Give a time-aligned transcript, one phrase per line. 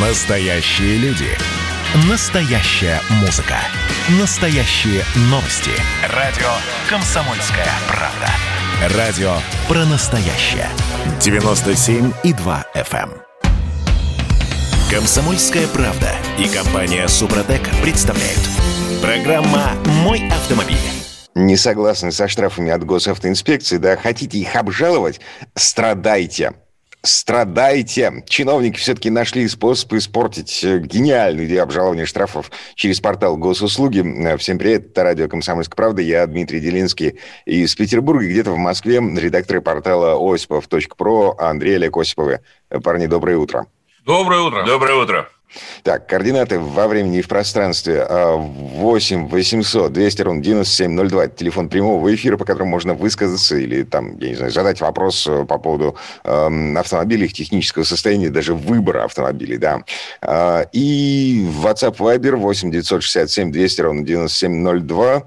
[0.00, 1.26] Настоящие люди.
[2.08, 3.56] Настоящая музыка.
[4.20, 5.72] Настоящие новости.
[6.14, 6.46] Радио
[6.88, 8.96] «Комсомольская правда».
[8.96, 9.32] Радио
[9.66, 10.68] про настоящее.
[11.18, 13.10] 97,2 FM.
[13.10, 13.22] эм.
[14.88, 18.48] «Комсомольская правда» и компания «Супротек» представляют.
[19.02, 19.72] Программа
[20.04, 20.76] «Мой автомобиль».
[21.34, 25.20] Не согласны со штрафами от госавтоинспекции, да, хотите их обжаловать?
[25.56, 26.52] Страдайте
[27.02, 28.24] страдайте.
[28.28, 34.00] Чиновники все-таки нашли способ испортить э, гениальную идею обжалования штрафов через портал госуслуги.
[34.00, 36.02] Э, всем привет, это радио «Комсомольская правда».
[36.02, 38.26] Я Дмитрий Делинский из Петербурга.
[38.26, 42.40] Где-то в Москве редакторы портала осипов.про Андрей Олег Осиповы.
[42.70, 43.66] Э, парни, доброе утро.
[44.04, 44.64] Доброе утро.
[44.64, 45.28] Доброе утро.
[45.82, 51.24] Так, координаты во времени и в пространстве 8 800 200 ровно 9702.
[51.24, 55.26] Это телефон прямого эфира, по которому можно высказаться или там, я не знаю, задать вопрос
[55.26, 59.84] э, по поводу э, автомобилей, их технического состояния, даже выбора автомобилей, да.
[60.22, 65.26] Э, и WhatsApp Viber 8 967 200 ровно 9702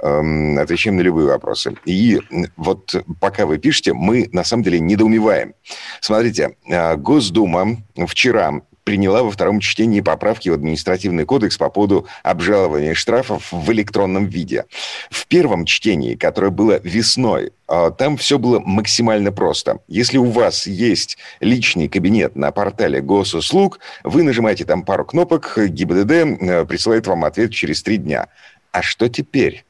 [0.00, 1.74] эм, отвечаем на любые вопросы.
[1.84, 2.20] И
[2.56, 5.54] вот пока вы пишете, мы на самом деле недоумеваем.
[6.00, 7.76] Смотрите, э, Госдума
[8.06, 14.26] вчера приняла во втором чтении поправки в административный кодекс по поводу обжалования штрафов в электронном
[14.26, 14.64] виде.
[15.10, 19.78] В первом чтении, которое было весной, а, там все было максимально просто.
[19.88, 26.10] Если у вас есть личный кабинет на портале госуслуг, вы нажимаете там пару кнопок, ГИБДД
[26.12, 28.28] э, присылает вам ответ через три дня.
[28.72, 29.64] А что теперь?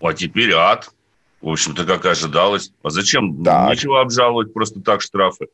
[0.00, 0.90] А теперь ад.
[1.40, 2.72] В общем-то, как ожидалось.
[2.82, 3.42] А зачем?
[3.44, 3.70] Так.
[3.70, 5.48] Нечего обжаловать просто так штрафы.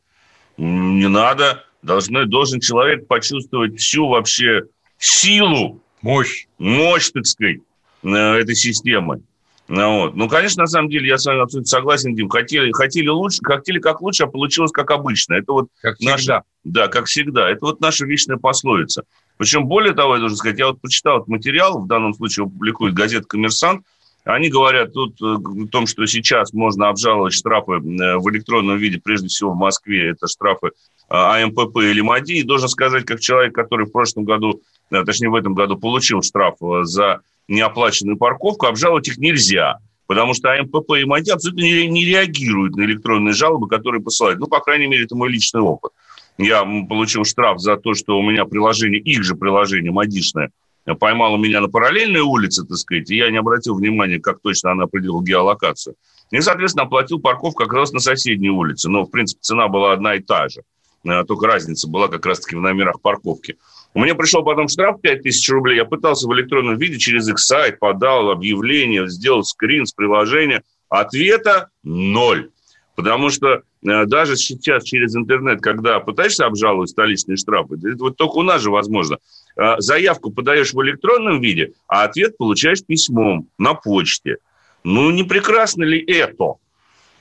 [0.57, 4.63] Не надо должны, должен человек почувствовать всю вообще
[4.97, 7.57] силу, мощь, мощь, так сказать,
[8.03, 9.21] э, этой системы.
[9.69, 10.15] Ну, вот.
[10.15, 12.27] ну, конечно, на самом деле, я с вами абсолютно согласен, Дим.
[12.27, 15.35] Хотели, хотели лучше, хотели как лучше, а получилось как обычно.
[15.35, 16.43] Это вот как наша, всегда.
[16.63, 17.49] Да, как всегда.
[17.49, 19.03] Это вот наша вечная пословица.
[19.37, 22.95] Причем, более того, я должен сказать, я вот прочитал этот материал, в данном случае публикует
[22.95, 23.85] газета «Коммерсант»,
[24.25, 28.99] они говорят тут э, о том, что сейчас можно обжаловать штрафы э, в электронном виде,
[29.01, 30.71] прежде всего в Москве, это штрафы
[31.09, 32.33] АМПП или МАДИ.
[32.33, 34.61] И должен сказать, как человек, который в прошлом году,
[34.91, 39.79] э, точнее в этом году получил штраф за неоплаченную парковку, обжаловать их нельзя.
[40.07, 44.39] Потому что АМПП и МАДИ абсолютно не, не реагируют на электронные жалобы, которые посылают.
[44.39, 45.91] Ну, по крайней мере, это мой личный опыт.
[46.37, 50.51] Я получил штраф за то, что у меня приложение, их же приложение МАДИшное,
[50.97, 54.85] поймала меня на параллельной улице, так сказать, и я не обратил внимания, как точно она
[54.85, 55.95] определила геолокацию.
[56.31, 58.89] И, соответственно, оплатил парковку как раз на соседней улице.
[58.89, 60.61] Но, в принципе, цена была одна и та же.
[61.05, 63.57] Э, только разница была как раз-таки в номерах парковки.
[63.93, 65.77] У меня пришел потом штраф 5000 рублей.
[65.77, 70.63] Я пытался в электронном виде через их сайт, подал объявление, сделал скрин с приложения.
[70.89, 72.49] Ответа ноль.
[72.95, 78.43] Потому что э, даже сейчас через интернет, когда пытаешься обжаловать столичные штрафы, вот только у
[78.43, 79.19] нас же возможно.
[79.55, 84.37] Э, заявку подаешь в электронном виде, а ответ получаешь письмом на почте.
[84.83, 86.55] Ну, не прекрасно ли это?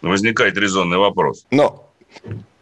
[0.03, 1.47] Возникает резонный вопрос.
[1.51, 1.93] Но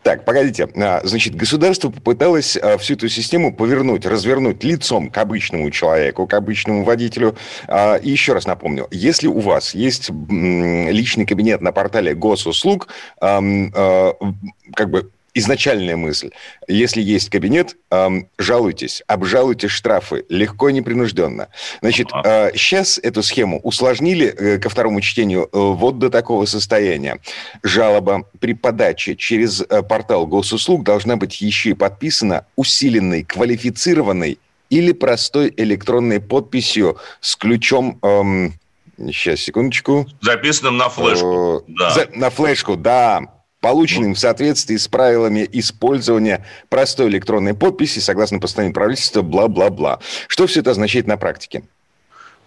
[0.07, 0.69] так, погодите.
[0.77, 6.35] А, значит, государство попыталось а, всю эту систему повернуть, развернуть лицом к обычному человеку, к
[6.35, 7.37] обычному водителю.
[7.67, 12.87] А, и еще раз напомню, если у вас есть личный кабинет на портале госуслуг,
[13.19, 16.31] как бы изначальная мысль.
[16.67, 21.49] Если есть кабинет, эм, жалуйтесь, обжалуйте штрафы легко и непринужденно.
[21.83, 27.21] Значит, э, сейчас эту схему усложнили э, ко второму чтению э, вот до такого состояния.
[27.63, 34.39] Жалоба при подаче через э, портал госуслуг должна быть еще и подписана усиленной, квалифицированной
[34.71, 37.99] или простой электронной подписью с ключом...
[38.03, 38.55] Эм,
[38.99, 40.07] Сейчас, секундочку.
[40.23, 41.59] Записанным на флешку.
[41.59, 41.91] Э, да.
[41.91, 48.75] За, на флешку, да полученным в соответствии с правилами использования простой электронной подписи согласно постановлению
[48.75, 50.01] правительства, бла-бла-бла.
[50.29, 51.65] Что все это означает на практике?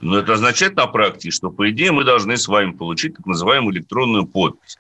[0.02, 3.76] Ну, это означает на практике, что, по идее, мы должны с вами получить так называемую
[3.76, 4.78] электронную подпись.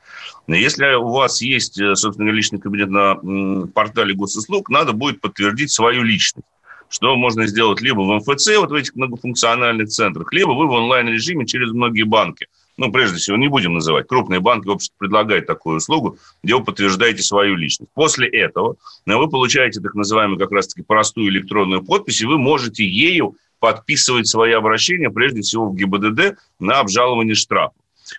[0.47, 6.03] Если у вас есть, э, собственно, личный кабинет на портале госуслуг, надо будет подтвердить свою
[6.03, 6.45] личность
[6.92, 11.45] что можно сделать либо в МФЦ, вот в этих многофункциональных центрах, либо вы в онлайн-режиме
[11.45, 12.48] через многие банки–
[12.79, 17.21] ну, прежде всего, не будем называть, крупные банки, общество предлагает такую услугу, где вы подтверждаете
[17.21, 17.91] свою личность.
[17.93, 22.87] После этого э, вы получаете так называемую как раз-таки простую электронную подпись, и вы можете
[22.87, 27.73] ею подписывать свои обращения, прежде всего в ГИБДД, на обжалование штрафа.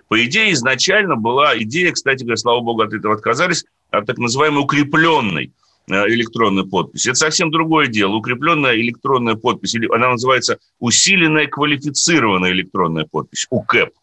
[0.09, 4.63] По идее, изначально была идея, кстати говоря, слава богу, от этого отказались, от так называемой
[4.63, 5.53] укрепленной
[5.89, 7.09] э, электронной подписи.
[7.09, 8.13] Это совсем другое дело.
[8.17, 13.95] Укрепленная электронная подпись, она называется усиленная квалифицированная электронная подпись, УКЭП.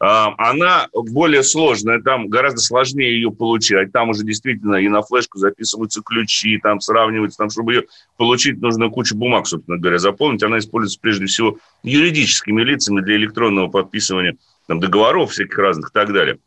[0.00, 3.92] Она более сложная, там гораздо сложнее ее получать.
[3.92, 7.82] Там уже действительно и на флешку записываются ключи, там сравниваются, там, чтобы ее
[8.16, 10.42] получить, нужно кучу бумаг, собственно говоря, заполнить.
[10.42, 14.36] Она используется прежде всего юридическими лицами для электронного подписывания
[14.66, 16.38] там, договоров всяких разных и так далее.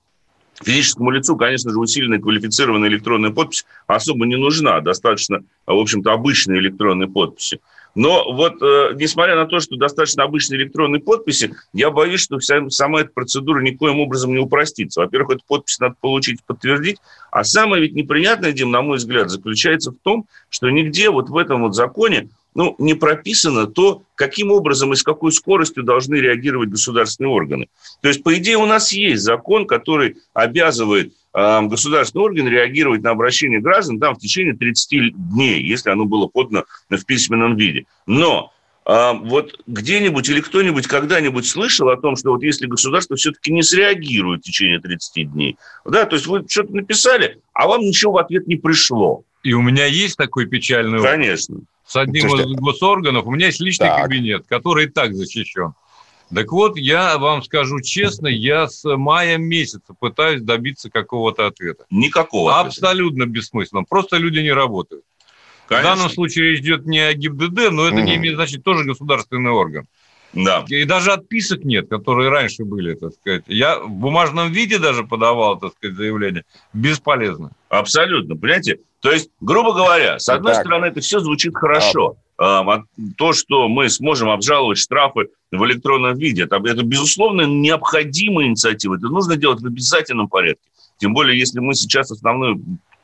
[0.63, 4.79] Физическому лицу, конечно же, усиленная квалифицированная электронная подпись особо не нужна.
[4.81, 7.59] Достаточно, в общем-то, обычной электронной подписи.
[7.95, 12.67] Но вот, э, несмотря на то, что достаточно обычной электронной подписи, я боюсь, что вся,
[12.69, 15.01] сама эта процедура никоим образом не упростится.
[15.01, 16.97] Во-первых, эту подпись надо получить, подтвердить.
[17.31, 21.37] А самое ведь неприятное, Дим, на мой взгляд, заключается в том, что нигде вот в
[21.37, 26.69] этом вот законе ну, не прописано то, каким образом и с какой скоростью должны реагировать
[26.69, 27.67] государственные органы.
[28.01, 33.11] То есть, по идее, у нас есть закон, который обязывает э, государственный орган реагировать на
[33.11, 37.85] обращение граждан там, в течение 30 дней, если оно было подано в письменном виде.
[38.05, 38.51] Но
[38.85, 43.63] а, вот где-нибудь или кто-нибудь когда-нибудь слышал о том, что вот если государство все-таки не
[43.63, 48.17] среагирует в течение 30 дней, да, то есть вы что-то написали, а вам ничего в
[48.17, 49.23] ответ не пришло.
[49.41, 51.11] И у меня есть такой печальный опыт.
[51.11, 51.61] Конечно
[51.93, 53.27] с одним из госорганов.
[53.27, 54.01] У меня есть личный так.
[54.01, 55.73] кабинет, который и так защищен.
[56.33, 61.85] Так вот, я вам скажу честно, я с мая месяца пытаюсь добиться какого-то ответа.
[61.91, 62.67] Никакого ответа.
[62.67, 63.83] Абсолютно бессмысленно.
[63.83, 65.03] Просто люди не работают.
[65.67, 65.91] Конечно.
[65.91, 68.85] В данном случае речь идет не о ГИБДД, но это mm не имеет значения, тоже
[68.85, 69.87] государственный орган.
[70.33, 70.65] Да.
[70.67, 73.43] И даже отписок нет, которые раньше были, так сказать.
[73.45, 76.43] Я в бумажном виде даже подавал, так сказать, заявление.
[76.73, 77.51] Бесполезно.
[77.69, 78.79] Абсолютно, понимаете?
[79.03, 80.61] То есть, грубо говоря, с одной так.
[80.61, 82.15] стороны, это все звучит хорошо.
[82.37, 82.63] А,
[83.17, 88.95] то, что мы сможем обжаловать штрафы в электронном виде, это, это безусловно, необходимая инициатива.
[88.95, 90.61] Это нужно делать в обязательном порядке.
[90.99, 92.61] Тем более, если мы сейчас основную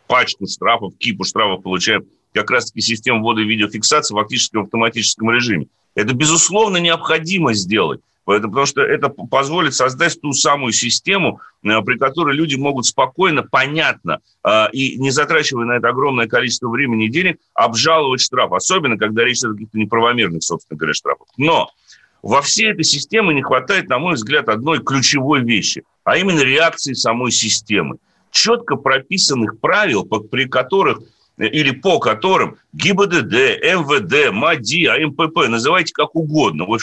[0.07, 5.67] пачку штрафов, кипу штрафов получаем как раз-таки систему ввода видеофиксации фактически в автоматическом режиме.
[5.95, 7.99] Это, безусловно, необходимо сделать.
[8.29, 13.41] Поэтому, потому что это позволит создать ту самую систему, э, при которой люди могут спокойно,
[13.41, 18.53] понятно э, и не затрачивая на это огромное количество времени и денег, обжаловать штраф.
[18.53, 21.25] Особенно, когда речь идет о каких-то неправомерных, собственно говоря, штрафах.
[21.37, 21.71] Но
[22.21, 26.93] во всей этой системе не хватает, на мой взгляд, одной ключевой вещи, а именно реакции
[26.93, 27.97] самой системы.
[28.29, 30.99] Четко прописанных правил, при которых
[31.45, 33.33] или по которым ГИБДД,
[33.63, 36.65] МВД, МАДИ, АМПП, называйте как угодно.
[36.65, 36.81] Вот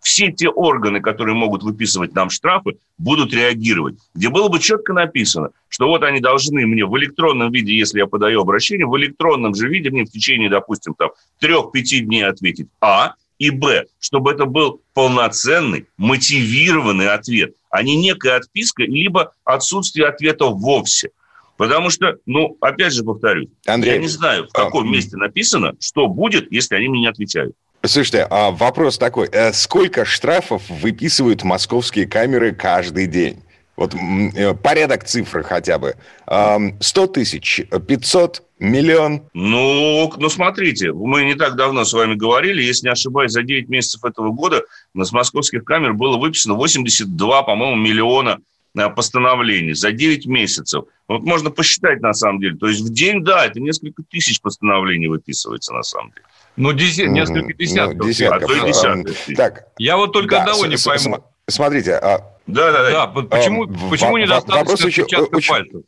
[0.00, 3.96] все, те органы, которые могут выписывать нам штрафы, будут реагировать.
[4.14, 8.06] Где было бы четко написано, что вот они должны мне в электронном виде, если я
[8.06, 13.14] подаю обращение, в электронном же виде мне в течение, допустим, там, трех-пяти дней ответить А,
[13.38, 20.46] и Б, чтобы это был полноценный, мотивированный ответ, а не некая отписка, либо отсутствие ответа
[20.46, 21.10] вовсе–
[21.56, 24.90] Потому что, ну, опять же повторюсь, Андрей, я не знаю, в каком а...
[24.90, 27.54] месте написано, что будет, если они мне не отвечают.
[27.84, 29.28] Слушайте, а вопрос такой.
[29.32, 33.42] Э, сколько штрафов выписывают московские камеры каждый день?
[33.76, 35.96] Вот э, порядок цифры хотя бы.
[36.26, 39.22] 100 тысяч, 500, миллион?
[39.34, 43.68] Ну, ну, смотрите, мы не так давно с вами говорили, если не ошибаюсь, за 9
[43.68, 44.62] месяцев этого года
[44.94, 48.38] у нас московских камер было выписано 82, по-моему, миллиона
[48.74, 50.84] постановлений за 9 месяцев.
[51.08, 52.56] Вот можно посчитать на самом деле.
[52.56, 56.22] То есть в день, да, это несколько тысяч постановлений выписывается на самом деле.
[56.56, 57.06] Ну, деся...
[57.06, 57.98] несколько ну, десятков.
[57.98, 58.42] Ну, десятков.
[58.42, 59.36] А то и десятков.
[59.36, 61.24] Так, Я вот только да, одного не пойму.
[61.48, 61.94] Смотрите.
[61.94, 62.18] А...
[62.46, 63.06] Да, да, да.
[63.06, 65.48] да почему, а, почему недостаточно отпечатка очень...
[65.50, 65.82] пальцев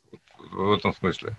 [0.53, 1.37] в этом смысле?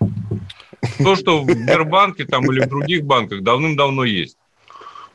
[0.97, 4.37] То, что в Сбербанке там или в других банках давным-давно есть.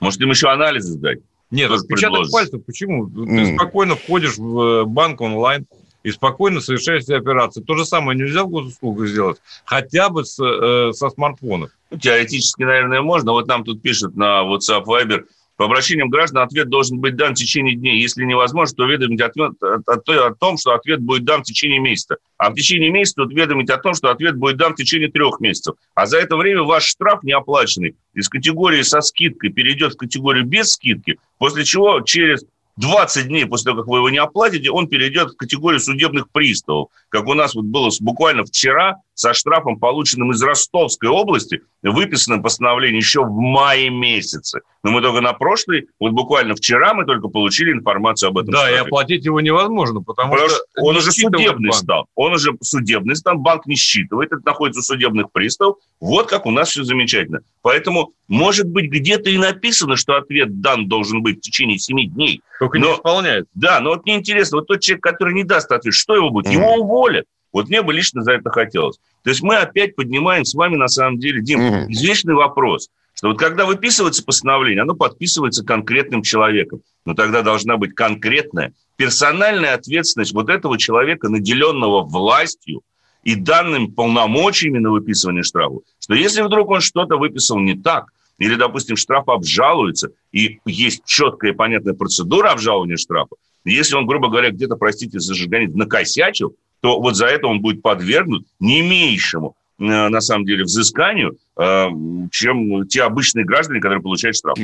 [0.01, 1.19] Может, им еще анализы сдать?
[1.51, 3.09] Нет, отпечаток пальцев, почему?
[3.09, 5.67] Ты спокойно входишь в э, банк онлайн,
[6.03, 7.63] и спокойно совершать все операции.
[7.63, 11.71] То же самое нельзя в госуслугах сделать, хотя бы с, э, со смартфонов.
[11.91, 13.33] Ну, теоретически, наверное, можно.
[13.33, 15.25] Вот нам тут пишут на WhatsApp, Viber,
[15.61, 18.01] по обращениям граждан ответ должен быть дан в течение дней.
[18.01, 22.17] Если невозможно, то уведомить ответ, о, о том, что ответ будет дан в течение месяца.
[22.39, 25.75] А в течение месяца уведомить о том, что ответ будет дан в течение трех месяцев.
[25.95, 30.73] А за это время ваш штраф неоплаченный из категории со скидкой перейдет в категорию без
[30.73, 32.47] скидки, после чего через
[32.81, 36.89] 20 дней после того, как вы его не оплатите, он перейдет в категорию судебных приставов.
[37.11, 42.99] Как у нас вот было буквально вчера со штрафом, полученным из Ростовской области, выписанным постановление
[42.99, 44.61] еще в мае месяце.
[44.83, 48.53] Но мы только на прошлый, вот буквально вчера мы только получили информацию об этом.
[48.53, 48.77] Да, штрафе.
[48.77, 51.75] и оплатить его невозможно, потому, потому что, он уже судебный банк.
[51.75, 52.07] стал.
[52.15, 55.77] Он уже судебный стал, банк не считывает, это находится у судебных приставов.
[56.01, 57.41] Вот как у нас все замечательно.
[57.61, 62.41] Поэтому, может быть, где-то и написано, что ответ дан должен быть в течение 7 дней.
[62.59, 63.49] Только но, не исполняет.
[63.53, 66.47] Да, но вот мне интересно, вот тот человек, который не даст ответ, что его будет?
[66.47, 66.53] Mm.
[66.53, 67.27] Его уволят.
[67.53, 68.99] Вот мне бы лично за это хотелось.
[69.23, 73.39] То есть мы опять поднимаем с вами, на самом деле, Дим, извечный вопрос, что вот
[73.39, 76.81] когда выписывается постановление, оно подписывается конкретным человеком.
[77.05, 82.83] Но тогда должна быть конкретная, персональная ответственность вот этого человека, наделенного властью
[83.25, 88.07] и данными полномочиями на выписывание штрафа, что если вдруг он что-то выписал не так,
[88.39, 94.29] или, допустим, штраф обжалуется, и есть четкая и понятная процедура обжалования штрафа, если он, грубо
[94.29, 99.83] говоря, где-то, простите, зажигание накосячил, то вот за это он будет подвергнут не имеющему э,
[99.83, 101.89] на самом деле взысканию, э,
[102.31, 104.59] чем те обычные граждане, которые получают штраф.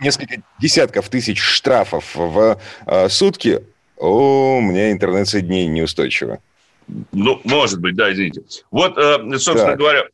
[0.00, 3.62] Несколько десятков тысяч штрафов в э, сутки.
[3.96, 6.38] О, у меня интернет-соединение неустойчиво.
[7.12, 8.42] Ну, может быть, да, извините.
[8.70, 9.78] Вот, собственно так.
[9.78, 10.04] говоря,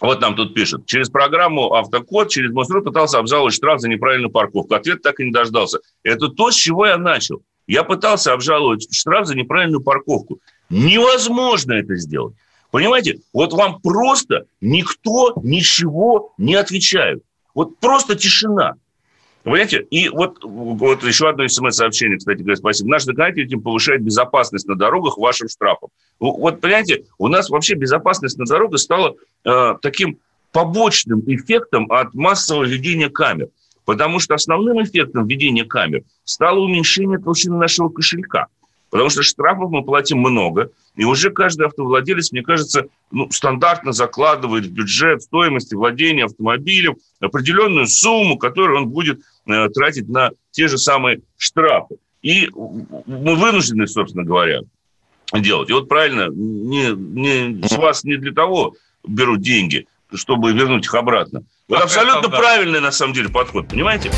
[0.00, 0.86] вот нам тут пишут.
[0.86, 4.74] Через программу «Автокод» через Мосруд пытался обжаловать штраф за неправильную парковку.
[4.74, 5.80] Ответ так и не дождался.
[6.02, 7.42] Это то, с чего я начал.
[7.66, 10.38] Я пытался обжаловать штраф за неправильную парковку.
[10.70, 12.34] Невозможно это сделать.
[12.70, 17.22] Понимаете, вот вам просто никто ничего не отвечает.
[17.54, 18.74] Вот просто тишина.
[19.42, 19.86] Понимаете?
[19.90, 22.90] И вот, вот еще одно смс-сообщение, кстати говоря, спасибо.
[22.90, 25.90] Наш законодатель этим повышает безопасность на дорогах вашим штрафом.
[26.18, 30.18] Вот, понимаете, у нас вообще безопасность на дорогах стала э, таким
[30.50, 33.48] побочным эффектом от массового введения камер.
[33.86, 38.48] Потому что основным эффектом введения камер стало уменьшение толщины нашего кошелька.
[38.90, 44.66] Потому что штрафов мы платим много, и уже каждый автовладелец, мне кажется, ну, стандартно закладывает
[44.66, 50.78] в бюджет стоимости владения автомобилем определенную сумму, которую он будет э, тратить на те же
[50.78, 51.96] самые штрафы.
[52.22, 54.62] И мы вынуждены, собственно говоря,
[55.32, 55.70] делать.
[55.70, 58.74] И вот правильно, не, не, с вас не для того
[59.06, 61.44] берут деньги, чтобы вернуть их обратно.
[61.68, 64.12] Вот абсолютно правильный, на самом деле, подход, понимаете?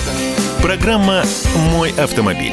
[0.60, 1.24] Программа
[1.72, 2.52] «Мой автомобиль».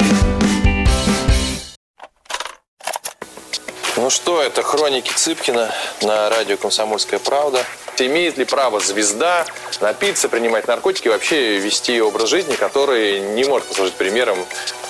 [3.98, 7.62] Ну что, это хроники Цыпкина на радио «Комсомольская правда».
[7.98, 9.44] Имеет ли право звезда
[9.82, 14.38] напиться, принимать наркотики и вообще вести образ жизни, который не может послужить примером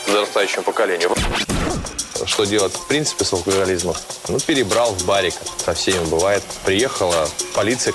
[0.06, 1.10] подрастающему поколению?
[2.24, 3.96] Что делать в принципе с алкоголизмом?
[4.28, 5.34] Ну, перебрал в барик.
[5.64, 6.44] Со всеми бывает.
[6.64, 7.94] Приехала полиция.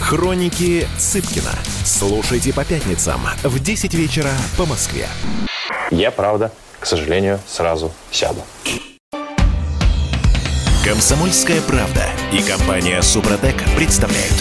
[0.00, 1.52] Хроники Цыпкина.
[1.84, 5.08] Слушайте по пятницам в 10 вечера по Москве.
[5.90, 8.42] Я, правда, к сожалению, сразу сяду.
[10.84, 14.34] Комсомольская правда и компания Супротек представляют.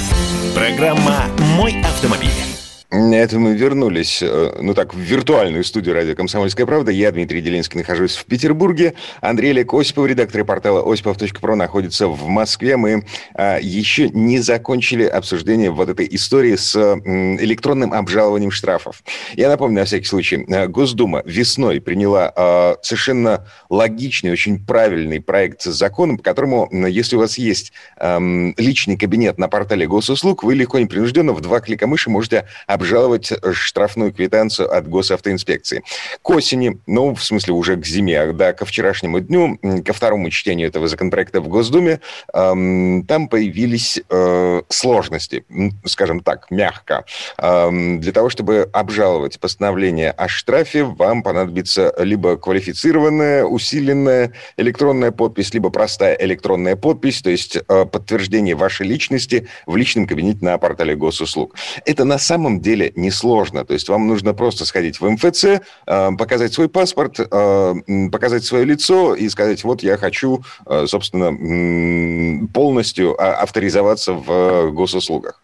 [0.56, 2.57] Программа «Мой автомобиль».
[2.90, 6.90] Это мы вернулись, э, ну так, в виртуальную студию радио «Комсомольская правда».
[6.90, 8.94] Я, Дмитрий Делинский, нахожусь в Петербурге.
[9.20, 12.78] Андрей Олег Осипов, редактор портала осипов.про, находится в Москве.
[12.78, 13.04] Мы
[13.34, 19.04] а, еще не закончили обсуждение вот этой истории с электронным обжалованием штрафов.
[19.34, 25.64] Я напомню, на всякий случай, э, Госдума весной приняла а, совершенно логичный, очень правильный проект
[25.64, 28.18] закона, по которому, если у вас есть а,
[28.56, 32.46] личный кабинет на портале госуслуг, вы легко и непринужденно в два клика мыши можете
[32.78, 35.84] обжаловать штрафную квитанцию от госавтоинспекции.
[36.22, 40.68] К осени, ну, в смысле уже к зиме, да, ко вчерашнему дню, ко второму чтению
[40.68, 42.00] этого законопроекта в Госдуме,
[42.34, 45.44] эм, там появились э, сложности,
[45.86, 47.06] скажем так, мягко.
[47.40, 55.54] Эм, для того, чтобы обжаловать постановление о штрафе, вам понадобится либо квалифицированная, усиленная электронная подпись,
[55.54, 60.96] либо простая электронная подпись, то есть э, подтверждение вашей личности в личном кабинете на портале
[60.96, 61.56] госуслуг.
[61.86, 63.66] Это на самом деле несложно.
[63.66, 67.74] То есть вам нужно просто сходить в МФЦ, э, показать свой паспорт, э,
[68.12, 71.28] показать свое лицо и сказать, вот я хочу, э, собственно,
[72.54, 75.42] полностью а, авторизоваться в госуслугах.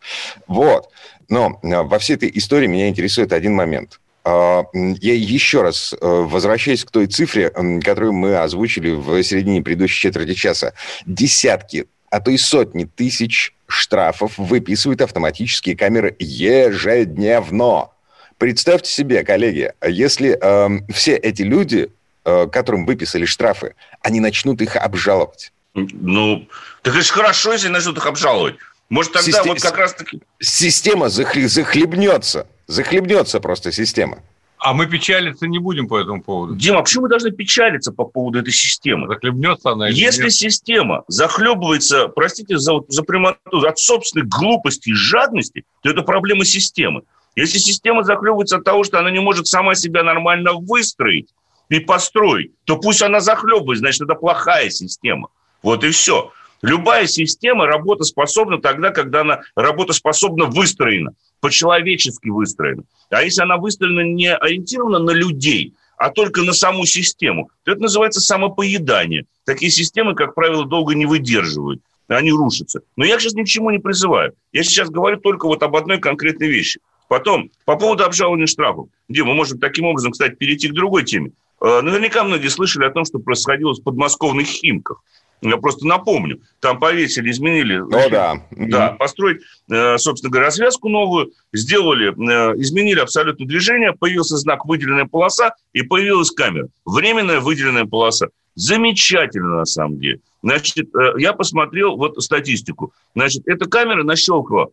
[0.47, 0.89] Вот.
[1.29, 3.99] Но во всей этой истории меня интересует один момент.
[4.25, 4.65] Я
[5.01, 7.49] еще раз возвращаюсь к той цифре,
[7.83, 10.73] которую мы озвучили в середине предыдущей четверти часа.
[11.05, 17.89] Десятки, а то и сотни тысяч штрафов выписывают автоматические камеры ежедневно.
[18.37, 21.89] Представьте себе, коллеги, если э, все эти люди,
[22.23, 25.51] э, которым выписали штрафы, они начнут их обжаловать.
[25.73, 26.47] Ну,
[26.83, 28.57] так это же хорошо, если начнут их обжаловать.
[28.89, 29.47] Может, тогда Систем...
[29.47, 30.21] вот как раз-таки...
[30.39, 32.45] Система захлебнется.
[32.67, 34.19] Захлебнется просто система.
[34.63, 36.55] А мы печалиться не будем по этому поводу.
[36.55, 39.09] Дима, а почему мы должны печалиться по поводу этой системы?
[39.09, 40.31] Захлебнется она или Если нет?
[40.31, 47.01] система захлебывается, простите за, за прямоту, от собственной глупости и жадности, то это проблема системы.
[47.35, 51.27] Если система захлебывается от того, что она не может сама себя нормально выстроить
[51.67, 55.27] и построить, то пусть она захлебывается, значит, это плохая система.
[55.61, 56.31] Вот и все.
[56.63, 62.83] Любая система работоспособна тогда, когда она работоспособно выстроена, по-человечески выстроена.
[63.09, 67.81] А если она выстроена не ориентирована на людей, а только на саму систему, то это
[67.81, 69.25] называется самопоедание.
[69.43, 71.81] Такие системы, как правило, долго не выдерживают.
[72.07, 72.79] Они рушатся.
[72.95, 74.33] Но я сейчас ни к чему не призываю.
[74.53, 76.79] Я сейчас говорю только вот об одной конкретной вещи.
[77.09, 78.87] Потом, по поводу обжалования штрафов.
[79.09, 81.31] Где мы можем таким образом, кстати, перейти к другой теме.
[81.61, 85.01] Э, наверняка многие слышали о том, что происходило в подмосковных Химках.
[85.43, 87.79] Я просто напомню, там повесили, изменили.
[87.79, 88.41] О, да.
[88.51, 95.05] Да, построить, э, собственно говоря, развязку новую, сделали, э, изменили абсолютно движение, появился знак «выделенная
[95.05, 96.69] полоса» и появилась камера.
[96.85, 98.27] Временная выделенная полоса.
[98.55, 100.19] Замечательно, на самом деле.
[100.41, 102.93] Значит, э, я посмотрел вот статистику.
[103.13, 104.69] Значит, эта камера нащелкала,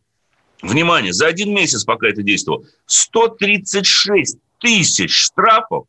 [0.62, 5.86] внимание, за один месяц, пока это действовало, 136 тысяч штрафов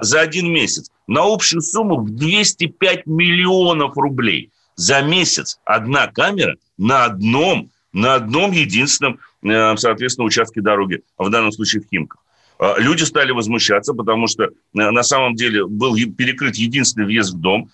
[0.00, 4.50] за один месяц на общую сумму в 205 миллионов рублей.
[4.76, 11.52] За месяц одна камера на одном, на одном единственном, э, соответственно, участке дороги, в данном
[11.52, 12.20] случае в Химках.
[12.58, 17.40] А, люди стали возмущаться, потому что э, на самом деле был перекрыт единственный въезд в
[17.40, 17.70] дом.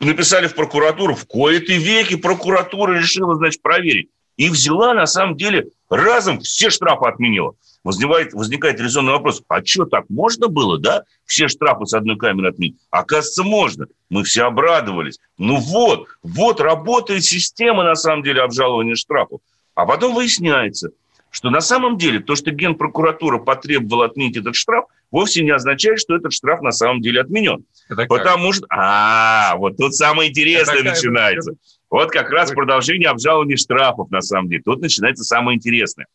[0.00, 4.08] Написали в прокуратуру, в кои-то веки прокуратура решила, значит, проверить.
[4.36, 9.84] И взяла, на самом деле, разом все штрафы отменила возникает, возникает резонный вопрос, а что
[9.84, 12.76] так можно было, да, все штрафы с одной камеры отменить?
[12.90, 13.86] Оказывается, можно.
[14.08, 15.18] Мы все обрадовались.
[15.38, 19.40] Ну вот, вот работает система, на самом деле, обжалования штрафов.
[19.74, 20.90] А потом выясняется,
[21.30, 26.14] что на самом деле то, что Генпрокуратура потребовала отменить этот штраф, вовсе не означает, что
[26.14, 27.64] этот штраф на самом деле отменен.
[27.88, 28.54] Это Потому как?
[28.56, 28.66] что...
[28.68, 31.54] А, вот тут самое интересное Это начинается.
[31.92, 34.62] Вот как раз продолжение обжалования штрафов, на самом деле.
[34.64, 36.06] Тут начинается самое интересное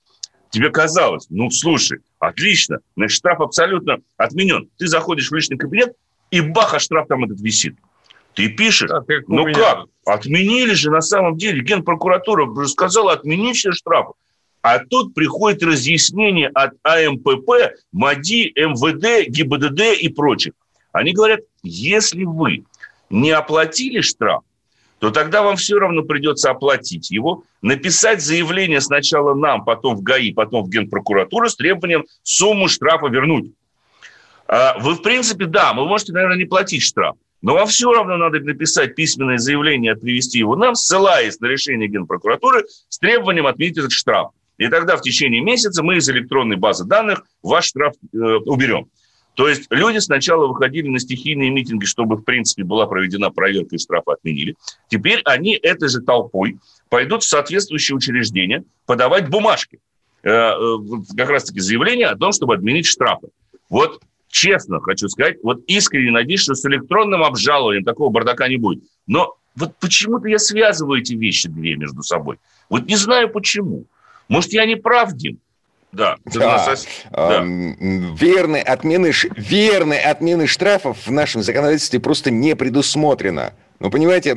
[0.50, 4.70] тебе казалось, ну, слушай, отлично, значит, штраф абсолютно отменен.
[4.78, 5.94] Ты заходишь в личный кабинет,
[6.32, 7.76] и бах, а штраф там этот висит.
[8.34, 9.54] Ты пишешь, а, ну меня...
[9.54, 14.14] как, отменили же на самом деле, Генпрокуратура сказала отменить все штрафы.
[14.62, 20.54] А тут приходит разъяснение от АМПП, МАДИ, МВД, ГИБДД и прочих.
[20.92, 22.66] Они говорят, если вы
[23.10, 24.42] не оплатили штраф,
[25.00, 30.34] то тогда вам все равно придется оплатить его, написать заявление сначала нам, потом в ГАИ,
[30.34, 33.52] потом в Генпрокуратуру с требованием сумму штрафа вернуть.
[34.48, 38.18] А вы, в принципе, да, вы можете, наверное, не платить штраф, но вам все равно
[38.18, 43.92] надо написать письменное заявление, привести его нам, ссылаясь на решение Генпрокуратуры с требованием отменить этот
[43.92, 44.32] штраф.
[44.58, 48.90] И тогда в течение месяца мы из электронной базы данных ваш штраф э, уберем.
[49.38, 53.78] То есть люди сначала выходили на стихийные митинги, чтобы, в принципе, была проведена проверка и
[53.78, 54.56] штрафы отменили.
[54.90, 56.58] Теперь они этой же толпой
[56.90, 59.80] пойдут в соответствующие учреждения подавать бумажки.
[60.24, 60.78] Э, э,
[61.16, 63.28] как раз-таки заявление о том, чтобы отменить штрафы.
[63.70, 68.86] Вот честно хочу сказать, вот искренне надеюсь, что с электронным обжалованием такого бардака не будет.
[69.06, 72.40] Но вот почему-то я связываю эти вещи две между собой.
[72.72, 73.86] Вот не знаю почему.
[74.30, 75.38] Может, я не прав, Дим?
[75.92, 76.18] Да.
[76.26, 76.68] да.
[76.68, 76.88] Нас...
[77.12, 77.42] да.
[77.42, 83.54] Верной, отмены, верной отмены штрафов в нашем законодательстве просто не предусмотрено.
[83.80, 84.36] Ну, понимаете,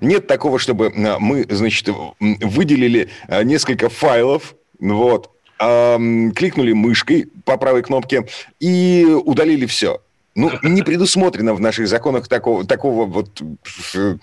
[0.00, 1.88] нет такого, чтобы мы, значит,
[2.20, 8.28] выделили а, несколько файлов, вот, кликнули мышкой по правой кнопке
[8.60, 10.02] и удалили все.
[10.34, 14.18] Ну, не предусмотрено в наших законах такого, такого вот, ну,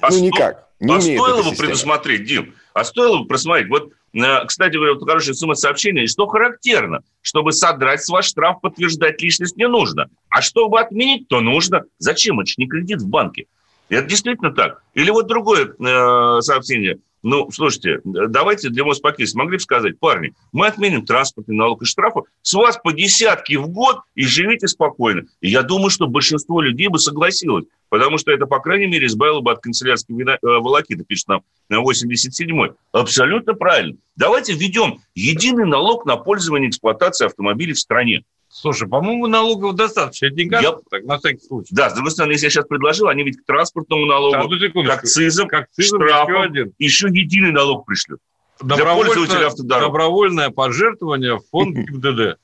[0.00, 0.68] а никак.
[0.80, 3.68] Не а стоило бы предусмотреть, Дим, а стоило бы просмотреть.
[3.68, 4.03] Вот Э,
[4.46, 9.66] кстати говоря, вот хорошее смс-сообщение, что характерно, чтобы содрать с вас штраф, подтверждать личность не
[9.66, 10.08] нужно.
[10.28, 11.82] А чтобы отменить, то нужно.
[11.98, 12.38] Зачем?
[12.38, 13.46] Это же не кредит в банке.
[13.88, 14.82] Это действительно так.
[14.94, 16.98] Или вот другое э, сообщение.
[17.24, 22.20] Ну, слушайте, давайте для Моспокис могли бы сказать, парни, мы отменим транспортный налог и штрафы,
[22.42, 25.22] с вас по десятке в год и живите спокойно.
[25.40, 29.40] И я думаю, что большинство людей бы согласилось, потому что это, по крайней мере, избавило
[29.40, 32.72] бы от канцелярской э, волокиты, пишет нам на 87-й.
[32.92, 33.96] Абсолютно правильно.
[34.16, 38.24] Давайте введем единый налог на пользование эксплуатацией автомобилей в стране.
[38.56, 40.26] Слушай, по-моему, налогов достаточно.
[40.26, 40.76] Это не я...
[40.88, 41.74] так, на всякий случай.
[41.74, 45.48] Да, с другой стороны, если я сейчас предложил, они ведь к транспортному налогу, к акцизам,
[45.48, 46.72] к акцизам штрафам, еще, один.
[46.78, 48.20] еще единый налог пришлют.
[48.62, 52.38] Добровольное, добровольное пожертвование в фонд ГИБДД.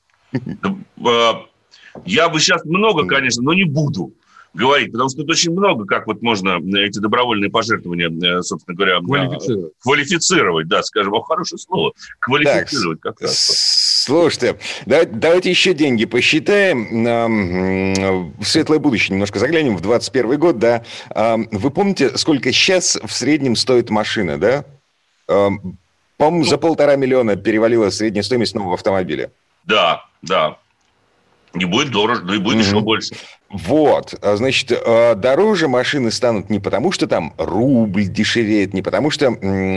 [1.07, 1.45] А,
[2.03, 4.13] я бы сейчас много, конечно, но не буду
[4.53, 8.99] говорить, потому что тут очень много, как вот можно эти добровольные пожертвования, э, собственно говоря,
[8.99, 13.80] квалифицировать, квалифицировать да, скажем, о, хорошее слово, квалифицировать так, как раз.
[14.01, 18.33] Слушайте, давайте, давайте еще деньги посчитаем.
[18.35, 20.83] В светлое будущее немножко заглянем, в 21 год, да.
[21.13, 24.65] Вы помните, сколько сейчас в среднем стоит машина, да?
[25.27, 29.29] По-моему, за полтора миллиона перевалила средняя стоимость нового автомобиля.
[29.65, 30.57] Да, да.
[31.53, 32.67] Не будет дороже, да и будет mm-hmm.
[32.67, 33.13] еще больше.
[33.51, 39.09] Вот, а, значит, а, дороже машины станут не потому, что там рубль дешевеет, не потому,
[39.09, 39.27] что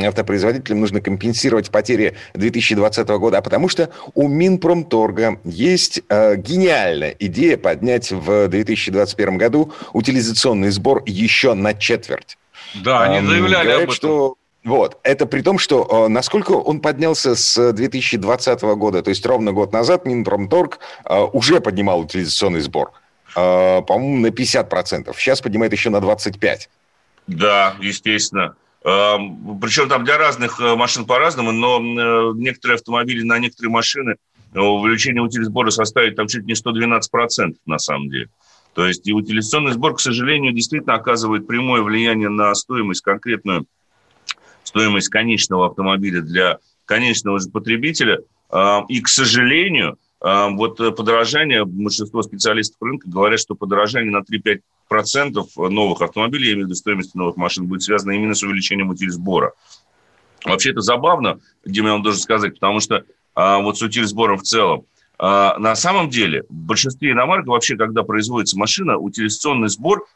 [0.07, 7.57] автопроизводителям нужно компенсировать потери 2020 года, а потому что у Минпромторга есть э, гениальная идея
[7.57, 12.39] поднять в 2021 году утилизационный сбор еще на четверть.
[12.75, 13.95] Да, они заявляли Говорят, об этом.
[13.95, 14.99] Что вот.
[15.03, 20.07] Это при том, что насколько он поднялся с 2020 года, то есть ровно год назад
[20.07, 20.79] Минпромторг
[21.33, 22.93] уже поднимал утилизационный сбор.
[23.37, 25.12] Э, по-моему, на 50%.
[25.16, 26.68] Сейчас поднимает еще на 25%.
[27.27, 28.55] Да, естественно.
[28.85, 34.16] Эм, Причем там для разных э, машин по-разному, но э, некоторые автомобили на некоторые машины
[34.53, 38.29] увеличение утилизбора составит там чуть не 112% на самом деле.
[38.75, 43.66] То есть и утилизационный сбор, к сожалению, действительно оказывает прямое влияние на стоимость конкретную,
[44.62, 48.20] стоимость конечного автомобиля для конечного же потребителя.
[48.53, 55.69] Эм, и, к сожалению, вот э, подорожание, большинство специалистов рынка говорят, что подорожание на 3-5%
[55.69, 59.53] новых автомобилей, я имею в виду стоимости новых машин, будет связано именно с увеличением утильсбора.
[60.47, 64.43] Вообще это забавно, Дима, я вам должен сказать, потому что а, вот с утильсбором в
[64.43, 64.87] целом,
[65.19, 70.07] на самом деле, в большинстве иномарок вообще, когда производится машина, утилизационный сбор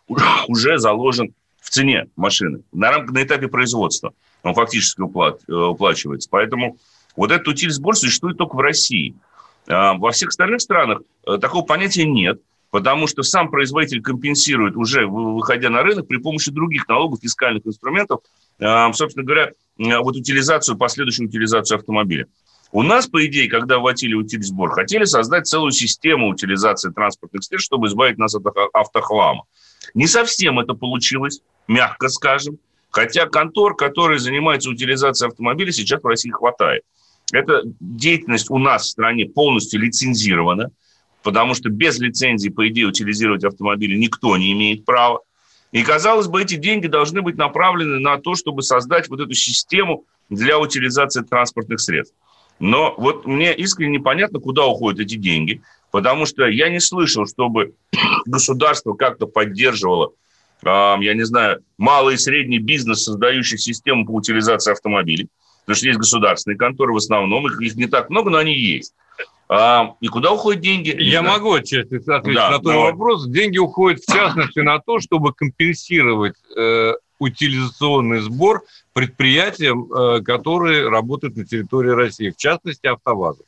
[0.49, 4.13] уже заложен в цене машины на, рам- на этапе производства.
[4.43, 6.29] Он фактически э, уплачивается.
[6.31, 6.79] Поэтому
[7.15, 9.15] вот этот утильсбор существует только в России–
[9.69, 15.71] во всех остальных странах э, такого понятия нет, потому что сам производитель компенсирует уже, выходя
[15.71, 18.21] на рынок, при помощи других налогов, фискальных инструментов,
[18.61, 22.27] а, собственно говоря, вот утилизацию, последующую утилизацию автомобиля.
[22.71, 27.87] У нас, по идее, когда вводили утилизбор, хотели создать целую систему утилизации транспортных средств, чтобы
[27.87, 29.45] избавить нас от автохлама.
[29.95, 32.59] Не совсем это получилось, мягко скажем.
[32.91, 36.83] Хотя контор, который занимается утилизацией автомобиля, сейчас в России хватает.
[37.33, 40.71] Эта деятельность у нас в стране полностью лицензирована,
[41.23, 45.21] потому что без лицензии, по идее, утилизировать автомобили никто не имеет права.
[45.73, 50.05] И, казалось бы, эти деньги должны быть направлены на то, чтобы создать вот эту систему
[50.31, 52.15] для утилизации транспортных средств.
[52.59, 57.75] Но вот мне искренне непонятно, куда уходят эти деньги, потому что я не слышал, чтобы
[58.27, 60.13] государство как-то поддерживало,
[60.65, 65.29] я не знаю, малый и средний бизнес, создающий систему по утилизации автомобилей.
[65.69, 68.95] Потому что есть государственные конторы в основном, их, их не так много, но они есть.
[69.51, 70.97] А, и куда уходят деньги?
[70.99, 71.37] Я знаю.
[71.37, 73.29] могу ответить да, на твой вопрос.
[73.29, 78.63] Деньги уходят в частности на то, чтобы компенсировать э, утилизационный сбор
[78.95, 83.45] предприятиям, э, которые работают на территории России, в частности АвтоВАЗу.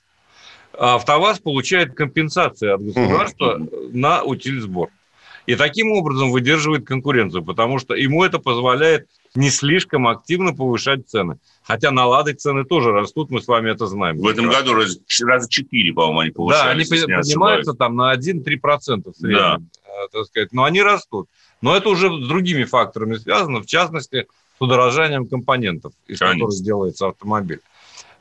[0.79, 3.89] АвтоВАЗ получает компенсации от государства угу.
[3.95, 4.91] на утилизбор.
[5.47, 11.39] И таким образом выдерживает конкуренцию, потому что ему это позволяет не слишком активно повышать цены.
[11.63, 14.19] Хотя на «Лады» цены тоже растут, мы с вами это знаем.
[14.19, 16.89] В этом году раз, раза 4, по-моему, они повышались.
[16.89, 19.59] Да, они поднимаются там на 1-3% в среднем, да.
[19.85, 21.29] Э, так сказать, но они растут.
[21.61, 24.27] Но это уже с другими факторами связано, в частности,
[24.59, 26.47] с удорожанием компонентов, из Конечно.
[26.47, 27.61] которых делается автомобиль.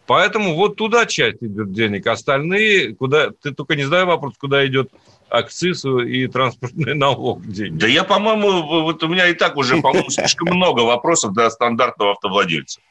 [0.10, 4.90] Поэтому вот туда часть идет денег, остальные, куда, ты только не задай вопрос, куда идет
[5.30, 7.78] акциз и транспортный налог деньги.
[7.78, 12.14] Да я, по-моему, вот у меня и так уже, по-моему, слишком много вопросов для стандартного
[12.14, 12.82] автовладельца.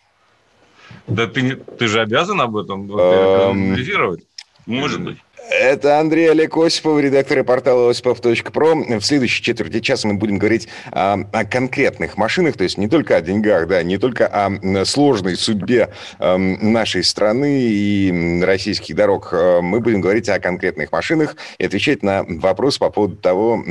[1.09, 4.23] Да ты, ты же обязан об этом анализировать.
[4.67, 5.19] Может быть.
[5.51, 8.75] Это Андрей Олег Осипов, редактор портала осипов.про.
[8.75, 13.17] В следующей четверти часа мы будем говорить о, о конкретных машинах, то есть не только
[13.17, 19.31] о деньгах, да, не только о сложной судьбе э, нашей страны и российских дорог.
[19.33, 23.65] Э, мы будем говорить о конкретных машинах и отвечать на вопрос по поводу того,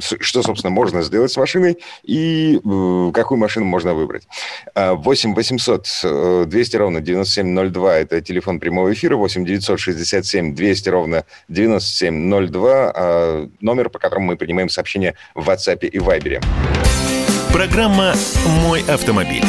[0.00, 4.28] что, собственно, можно сделать с машиной и э, какую машину можно выбрать.
[4.74, 12.92] 8 800 200 ровно 9702– это телефон прямого эфира, 8 967 200 ровно телефона 9702,
[12.94, 16.44] а, номер, по которому мы принимаем сообщения в WhatsApp и Viber.
[17.52, 18.14] Программа
[18.62, 19.44] «Мой автомобиль».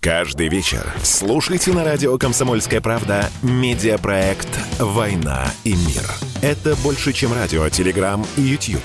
[0.00, 6.04] Каждый вечер слушайте на радио «Комсомольская правда» медиапроект «Война и мир».
[6.42, 8.84] Это больше, чем радио, телеграм и YouTube.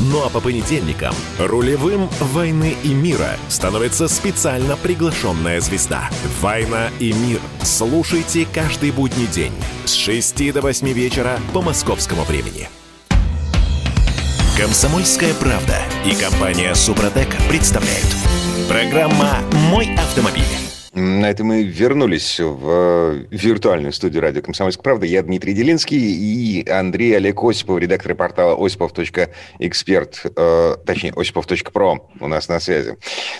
[0.00, 6.10] Ну а по понедельникам рулевым «Войны и мира» становится специально приглашенная звезда.
[6.40, 7.40] «Война и мир».
[7.62, 9.52] Слушайте каждый будний день
[9.84, 12.68] с 6 до 8 вечера по московскому времени.
[14.58, 18.06] Комсомольская правда и компания «Супротек» представляют.
[18.68, 20.63] Программа «Мой автомобиль».
[20.94, 25.06] На этом мы вернулись в э, виртуальную студию радио «Комсомольская правда».
[25.06, 32.48] Я Дмитрий Делинский и Андрей Олег Осипов, редактор портала осипов.эксперт, э, точнее, осипов.про у нас
[32.48, 32.96] на связи.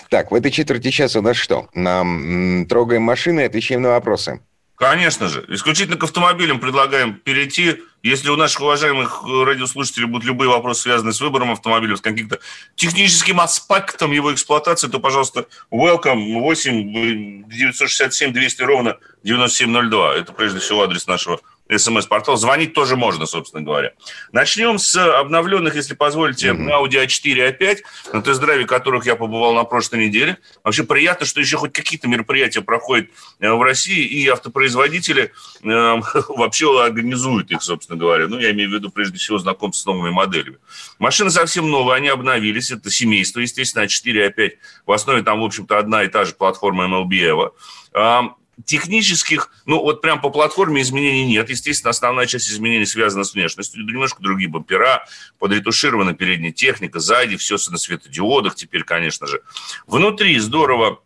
[0.09, 1.69] Так, в этой четверти часа у нас что?
[1.73, 4.41] Нам трогаем машины и отвечаем на вопросы.
[4.75, 5.45] Конечно же.
[5.47, 7.77] Исключительно к автомобилям предлагаем перейти.
[8.05, 12.39] Если у наших уважаемых радиослушателей будут любые вопросы, связанные с выбором автомобиля, с каким-то
[12.75, 20.17] техническим аспектом его эксплуатации, то, пожалуйста, welcome 8 967 200 ровно 9702.
[20.17, 22.37] Это, прежде всего, адрес нашего смс-портал.
[22.37, 23.93] Звонить тоже можно, собственно говоря.
[24.31, 26.69] Начнем с обновленных, если позволите, mm-hmm.
[26.69, 27.77] Audi A4 и A5,
[28.13, 30.37] на тест-драйве которых я побывал на прошлой неделе.
[30.63, 35.31] Вообще приятно, что еще хоть какие-то мероприятия проходят э, в России, и автопроизводители
[35.63, 35.67] э,
[36.29, 38.27] вообще организуют их, собственно говоря.
[38.27, 40.57] Ну, я имею в виду, прежде всего, знакомство с новыми моделями.
[40.99, 42.71] Машины совсем новые, они обновились.
[42.71, 44.51] Это семейство, естественно, A4 и A5.
[44.85, 50.01] В основе там, в общем-то, одна и та же платформа MLB Evo технических, ну вот
[50.01, 51.49] прям по платформе изменений нет.
[51.49, 53.83] Естественно, основная часть изменений связана с внешностью.
[53.83, 55.05] Немножко другие бампера,
[55.39, 59.41] подретуширована передняя техника, сзади все на светодиодах теперь, конечно же.
[59.87, 61.01] Внутри здорово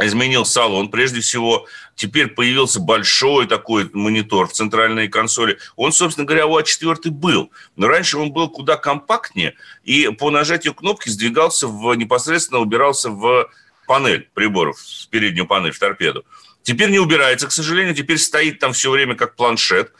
[0.00, 0.90] изменил салон.
[0.90, 5.58] Прежде всего, теперь появился большой такой монитор в центральной консоли.
[5.76, 7.50] Он, собственно говоря, у А4 был.
[7.76, 13.50] Но раньше он был куда компактнее, и по нажатию кнопки сдвигался в, непосредственно убирался в
[13.86, 16.24] панель приборов, в переднюю панель, в торпеду.
[16.62, 19.92] Теперь не убирается, к сожалению, теперь стоит там все время как планшет.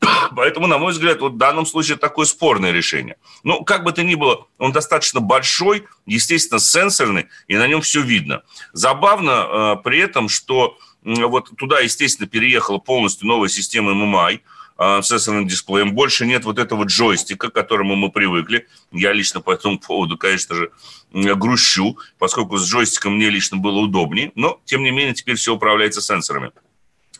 [0.36, 3.16] Поэтому, на мой взгляд, вот в данном случае такое спорное решение.
[3.42, 8.00] Ну, как бы то ни было, он достаточно большой, естественно, сенсорный, и на нем все
[8.00, 8.42] видно.
[8.72, 14.40] Забавно э, при этом, что э, вот туда, естественно, переехала полностью новая система MMI–
[14.82, 15.94] а, сенсорным дисплеем.
[15.94, 18.66] Больше нет вот этого джойстика, к которому мы привыкли.
[18.92, 20.70] Я лично по этому поводу, конечно же,
[21.12, 24.32] грущу, поскольку с джойстиком мне лично было удобнее.
[24.36, 26.52] Но, тем не менее, теперь все управляется сенсорами.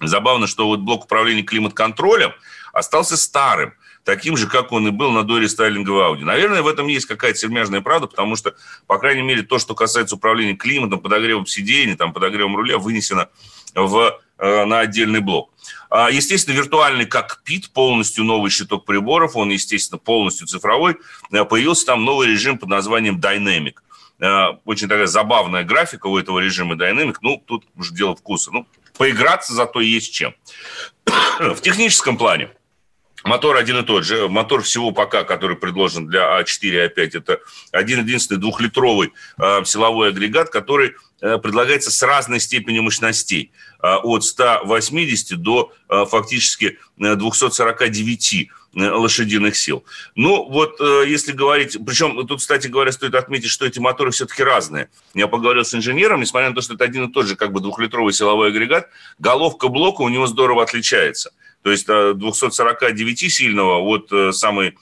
[0.00, 2.32] Забавно, что вот блок управления климат-контролем
[2.72, 6.24] остался старым таким же, как он и был на дорестайлинговой Audi.
[6.24, 8.54] Наверное, в этом есть какая-то сермяжная правда, потому что,
[8.86, 13.28] по крайней мере, то, что касается управления климатом, подогревом сидений, там, подогревом руля, вынесено
[13.74, 15.50] в, на отдельный блок.
[15.90, 20.96] А, естественно, виртуальный кокпит, полностью новый щиток приборов, он, естественно, полностью цифровой.
[21.32, 23.74] Э, появился там новый режим под названием Dynamic.
[24.20, 27.16] Э, очень такая забавная графика у этого режима Dynamic.
[27.22, 28.52] Ну, тут уже дело вкуса.
[28.52, 30.34] Ну, поиграться зато есть чем.
[31.40, 32.50] В техническом плане
[33.24, 34.28] Мотор один и тот же.
[34.28, 40.94] Мотор всего пока, который предложен для А4 А5, это один-единственный двухлитровый э, силовой агрегат, который
[41.20, 43.52] э, предлагается с разной степенью мощностей.
[43.82, 48.34] Э, от 180 до э, фактически 249
[48.74, 49.84] э, лошадиных сил.
[50.14, 51.78] Ну, вот если говорить...
[51.84, 54.90] Причем тут, кстати говоря, стоит отметить, что эти моторы все-таки разные.
[55.14, 57.60] Я поговорил с инженером, несмотря на то, что это один и тот же как бы
[57.60, 58.88] двухлитровый силовой агрегат,
[59.18, 61.32] головка блока у него здорово отличается.
[61.62, 64.78] То есть 249-сильного от самой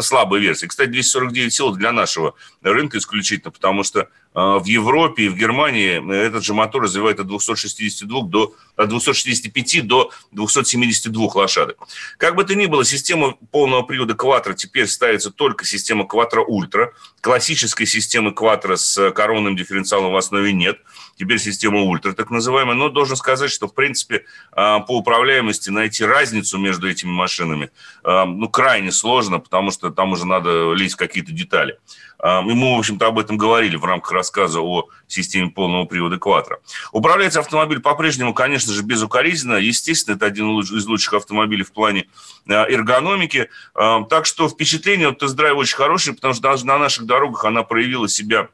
[0.00, 0.66] слабой версии.
[0.66, 6.42] Кстати, 249 сил для нашего рынка исключительно, потому что в Европе и в Германии этот
[6.42, 11.76] же мотор развивает от 262 до, от 265 до 272 лошадок.
[12.16, 16.88] Как бы то ни было, система полного привода Quattro теперь ставится только система Quattro Ultra.
[17.20, 20.78] Классической системы Quattro с коронным дифференциалом в основе нет.
[21.18, 22.74] Теперь система Ultra, так называемая.
[22.74, 27.70] Но должен сказать, что, в принципе, а, по управляемости найти разницу между этими машинами
[28.02, 31.78] а, ну, крайне сложно, потому что там уже надо лезть какие-то детали.
[32.24, 36.58] И мы, в общем-то, об этом говорили в рамках рассказа о системе полного привода Quattro.
[36.92, 39.56] Управляется автомобиль по-прежнему, конечно же, безукоризненно.
[39.56, 42.06] Естественно, это один из лучших автомобилей в плане
[42.48, 43.48] а, эргономики.
[43.74, 47.64] А, так что впечатление от тест-драйва очень хорошее, потому что даже на наших дорогах она
[47.64, 48.48] проявила себя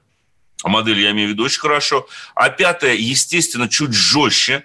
[0.65, 2.09] модель, я имею в виду, очень хорошо.
[2.35, 4.65] А пятая, естественно, чуть жестче,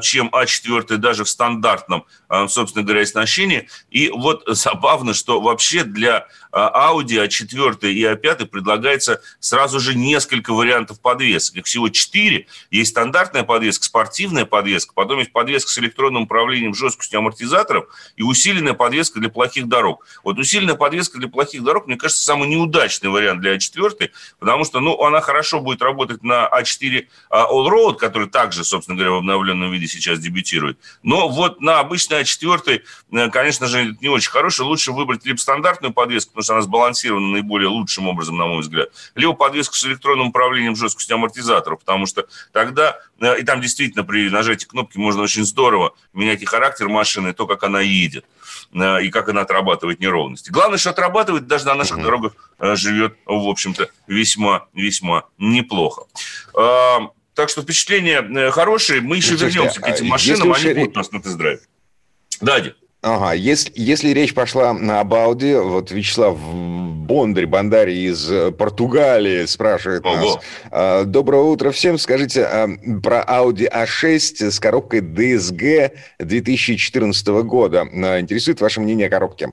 [0.00, 2.04] чем А4 даже в стандартном,
[2.48, 3.68] собственно говоря, оснащении.
[3.90, 11.00] И вот забавно, что вообще для Audi А4 и А5 предлагается сразу же несколько вариантов
[11.00, 11.56] подвесок.
[11.56, 12.46] Их всего четыре.
[12.70, 18.74] Есть стандартная подвеска, спортивная подвеска, потом есть подвеска с электронным управлением жесткостью амортизаторов и усиленная
[18.74, 20.06] подвеска для плохих дорог.
[20.24, 24.80] Вот усиленная подвеска для плохих дорог, мне кажется, самый неудачный вариант для А4, потому что
[24.80, 29.86] ну, она хорошо будет работать на А4 All-Road, который также, собственно говоря, в обновленном виде
[29.86, 30.78] сейчас дебютирует.
[31.02, 34.62] Но вот на обычной А4, э, конечно же, не очень хороший.
[34.62, 38.90] Лучше выбрать либо стандартную подвеску, потому что она сбалансирована наиболее лучшим образом, на мой взгляд,
[39.14, 44.30] либо подвеску с электронным управлением жесткостью амортизаторов, потому что тогда, э, и там действительно при
[44.30, 48.24] нажатии кнопки можно очень здорово менять и характер машины, и то, как она едет,
[48.72, 50.50] э, и как она отрабатывает неровности.
[50.50, 56.04] Главное, что отрабатывает даже на наших дорогах живет, в общем-то, весьма-весьма неплохо.
[57.36, 59.02] Так что впечатления хорошие.
[59.02, 61.60] Мы еще Слушайте, вернемся к этим а машинам, они будут у нас на тест-драйве.
[62.40, 62.72] Да, Дим.
[63.02, 70.04] Ага, если, если речь пошла об Ауди, вот Вячеслав Бондарь, Бондарь из э, Португалии спрашивает
[70.04, 70.16] Ого.
[70.16, 70.38] нас.
[70.70, 71.98] А, Доброе утро всем.
[71.98, 72.68] Скажите а,
[73.02, 77.86] про Audi A6 с коробкой DSG 2014 года.
[77.92, 79.52] А, интересует ваше мнение о коробке.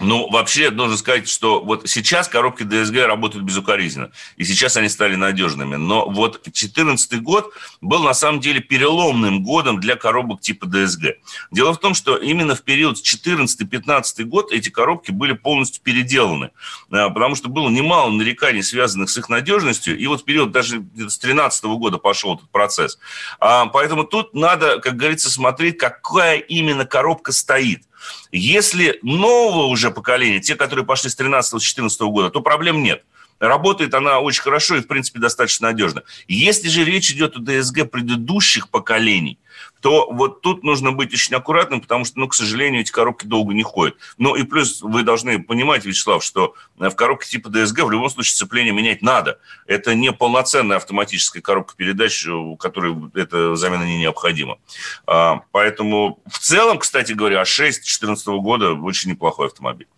[0.00, 5.16] Ну, вообще, должен сказать, что вот сейчас коробки DSG работают безукоризненно, и сейчас они стали
[5.16, 5.76] надежными.
[5.76, 7.52] Но вот 2014 год
[7.82, 11.16] был на самом деле переломным годом для коробок типа DSG.
[11.50, 16.50] Дело в том, что именно в период 14-15 год эти коробки были полностью переделаны,
[16.90, 20.78] а, потому что было немало нареканий, связанных с их надежностью, и вот в период даже
[20.78, 22.98] с 2013 года пошел этот процесс.
[23.38, 27.82] А, поэтому тут надо, как говорится, смотреть, какая именно коробка стоит.
[28.30, 33.04] Если нового уже поколения, те, которые пошли с 13-14 года, то проблем нет.
[33.38, 36.02] Работает она очень хорошо и, в принципе, достаточно надежно.
[36.28, 39.38] Если же речь идет о ДСГ предыдущих поколений,
[39.80, 43.52] то вот тут нужно быть очень аккуратным, потому что, ну, к сожалению, эти коробки долго
[43.52, 43.96] не ходят.
[44.16, 48.34] Ну и плюс вы должны понимать, Вячеслав, что в коробке типа ДСГ в любом случае
[48.34, 49.40] сцепление менять надо.
[49.66, 54.58] Это не полноценная автоматическая коробка передач, у которой эта замена не необходима.
[55.06, 59.88] А, поэтому в целом, кстати говоря, А6 2014 года очень неплохой автомобиль.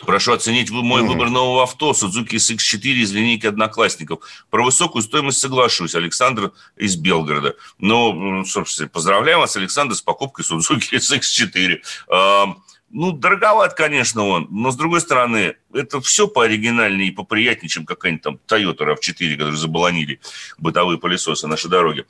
[0.00, 4.20] А, Прошу оценить мой выбор нового авто Suzuki SX4 из линейки одноклассников.
[4.50, 5.94] Про высокую стоимость соглашусь.
[5.94, 7.56] Александр из Белгорода.
[7.78, 12.54] Ну, собственно, поздравляем вас, Александр, с покупкой Suzuki SX4.
[12.90, 18.22] Ну, дороговат, конечно, он, но, с другой стороны, это все пооригинальнее и поприятнее, чем какая-нибудь
[18.22, 20.20] там Toyota RAV4, которые забаланили
[20.56, 22.06] бытовые пылесосы на нашей дороге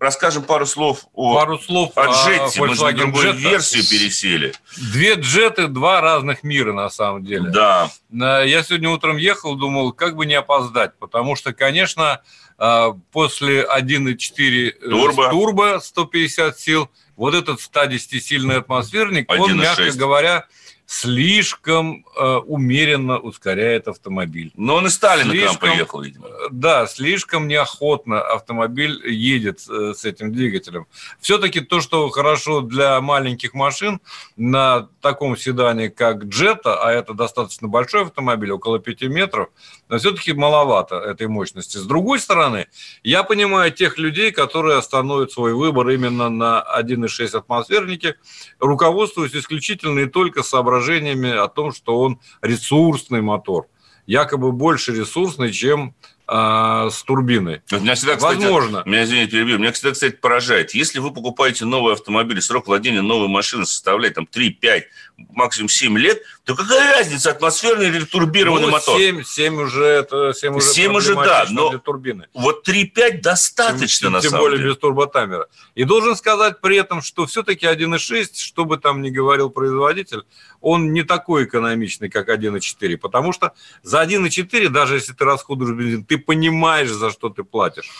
[0.00, 2.60] расскажем пару слов о, пару слов о джете.
[2.60, 3.36] Мы же другую Jetta.
[3.36, 4.54] версию пересели.
[4.92, 7.50] Две джеты, два разных мира, на самом деле.
[7.50, 7.90] Да.
[8.10, 12.22] Я сегодня утром ехал, думал, как бы не опоздать, потому что, конечно,
[12.58, 20.46] а, после 1.4 э, турбо, турбо 150 сил, вот этот 110-сильный атмосферник, он, мягко говоря,
[20.90, 24.50] слишком э, умеренно ускоряет автомобиль.
[24.56, 26.26] Но он и Сталин слишком, к нам приехал, видимо.
[26.50, 30.88] Да, слишком неохотно автомобиль едет э, с этим двигателем.
[31.20, 34.00] Все-таки то, что хорошо для маленьких машин
[34.36, 39.48] на таком седане, как Джета, а это достаточно большой автомобиль, около 5 метров,
[39.88, 41.76] но все-таки маловато этой мощности.
[41.76, 42.66] С другой стороны,
[43.04, 48.16] я понимаю тех людей, которые остановят свой выбор именно на 1,6 атмосфернике,
[48.58, 53.66] руководствуясь исключительно и только соображениями соображениями о том, что он ресурсный мотор,
[54.06, 55.94] якобы больше ресурсный, чем
[56.32, 57.60] а, с турбиной.
[57.72, 58.84] Меня всегда, кстати, Возможно.
[58.86, 59.58] Меня, извините, перебью.
[59.58, 60.74] Меня всегда, кстати, поражает.
[60.74, 64.82] Если вы покупаете новый автомобиль, срок владения новой машины составляет там 3-5,
[65.30, 68.96] максимум 7 лет, то какая разница, атмосферный или турбированный ну, мотор?
[68.96, 72.28] 7, 7 уже, это 7 уже, 7 уже да, но для турбины.
[72.32, 74.70] вот 3-5 достаточно, тем, на тем самом более деле.
[74.70, 75.48] без турботаймера.
[75.74, 80.22] И должен сказать при этом, что все-таки 1.6, что бы там ни говорил производитель,
[80.60, 86.04] он не такой экономичный, как 1.4, потому что за 1.4, даже если ты расходуешь бензин,
[86.04, 87.90] ты понимаешь, за что ты платишь.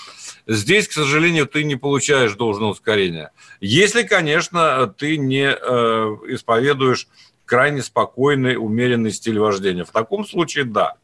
[0.47, 3.33] Здесь, к сожалению, ты не получаешь должного ускорения.
[3.61, 5.55] Если, конечно, ты не э,
[6.29, 7.09] исповедуешь
[7.51, 9.85] крайне спокойный, умеренный стиль вождения.
[9.85, 10.95] В таком случае, да.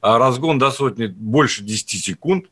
[0.00, 2.46] А разгон до сотни больше 10 секунд,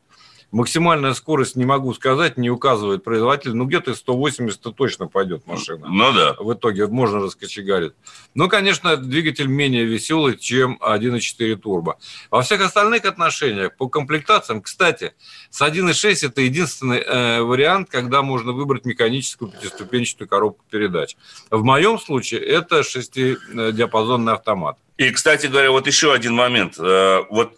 [0.51, 3.53] Максимальная скорость, не могу сказать, не указывает производитель.
[3.53, 5.87] Ну, где-то 180 точно пойдет машина.
[5.89, 6.35] Ну да.
[6.39, 7.93] В итоге можно раскочегарить.
[8.33, 11.97] Ну, конечно, двигатель менее веселый, чем 1.4 турбо.
[12.31, 15.13] Во всех остальных отношениях, по комплектациям, кстати,
[15.49, 21.17] с 1.6 это единственный э, вариант, когда можно выбрать механическую пятиступенчатую коробку передач.
[21.49, 24.77] В моем случае это шестидиапазонный автомат.
[24.97, 26.79] И, кстати говоря, вот еще один момент.
[26.79, 27.57] Э, вот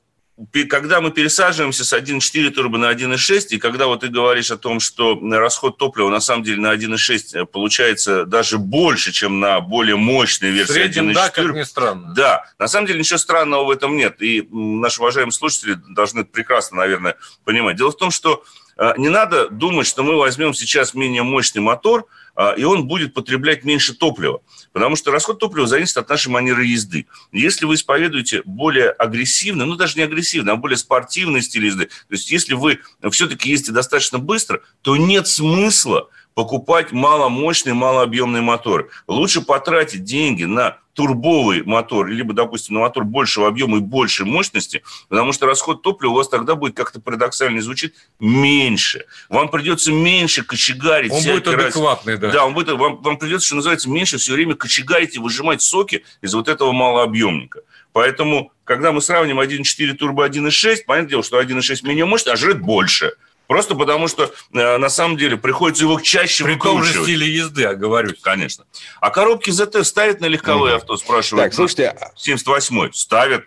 [0.70, 4.80] когда мы пересаживаемся с 1.4 турбо на 1.6, и когда вот ты говоришь о том,
[4.80, 10.52] что расход топлива на самом деле на 1.6 получается даже больше, чем на более мощной
[10.52, 11.14] версии 1.4.
[11.14, 12.14] Да, как ни странно.
[12.14, 14.22] Да, на самом деле ничего странного в этом нет.
[14.22, 17.78] И наши уважаемые слушатели должны это прекрасно, наверное, понимать.
[17.78, 18.44] Дело в том, что
[18.78, 22.06] э, не надо думать, что мы возьмем сейчас менее мощный мотор–
[22.58, 24.42] и он будет потреблять меньше топлива.
[24.72, 27.08] Потому что расход топлива зависит от нашей манеры езды.
[27.32, 32.12] Если вы исповедуете более агрессивный, ну даже не агрессивный, а более спортивный стиль езды, то
[32.12, 32.80] есть если вы
[33.12, 38.92] все-таки ездите достаточно быстро, то нет смысла покупать маломощный, малообъемный мотор.
[39.08, 44.84] Лучше потратить деньги на турбовый мотор, либо, допустим, на мотор большего объема и большей мощности,
[45.10, 49.08] потому что расход топлива у вас тогда будет, как-то парадоксально звучит, меньше.
[49.30, 51.12] Вам придется меньше кочегарить.
[51.12, 52.22] Он будет адекватный, раз.
[52.22, 52.32] да.
[52.32, 56.06] Да, он будет, вам, вам придется, что называется, меньше все время кочегарить и выжимать соки
[56.22, 57.62] из вот этого малообъемника.
[57.94, 62.62] Поэтому, когда мы сравним 1.4 турбо 1.6, понятное дело, что 1.6 менее мощный, а жрет
[62.62, 63.14] больше–
[63.48, 67.64] Просто потому, что э, на самом деле приходится его чаще При том же стиле езды,
[67.64, 68.20] оговорюсь.
[68.22, 68.66] Конечно.
[69.00, 70.82] А коробки ZT ставят на легковые угу.
[70.82, 71.46] авто, спрашивают.
[71.46, 71.96] Так, слушайте...
[72.18, 72.94] 78-й.
[72.94, 73.46] Ставят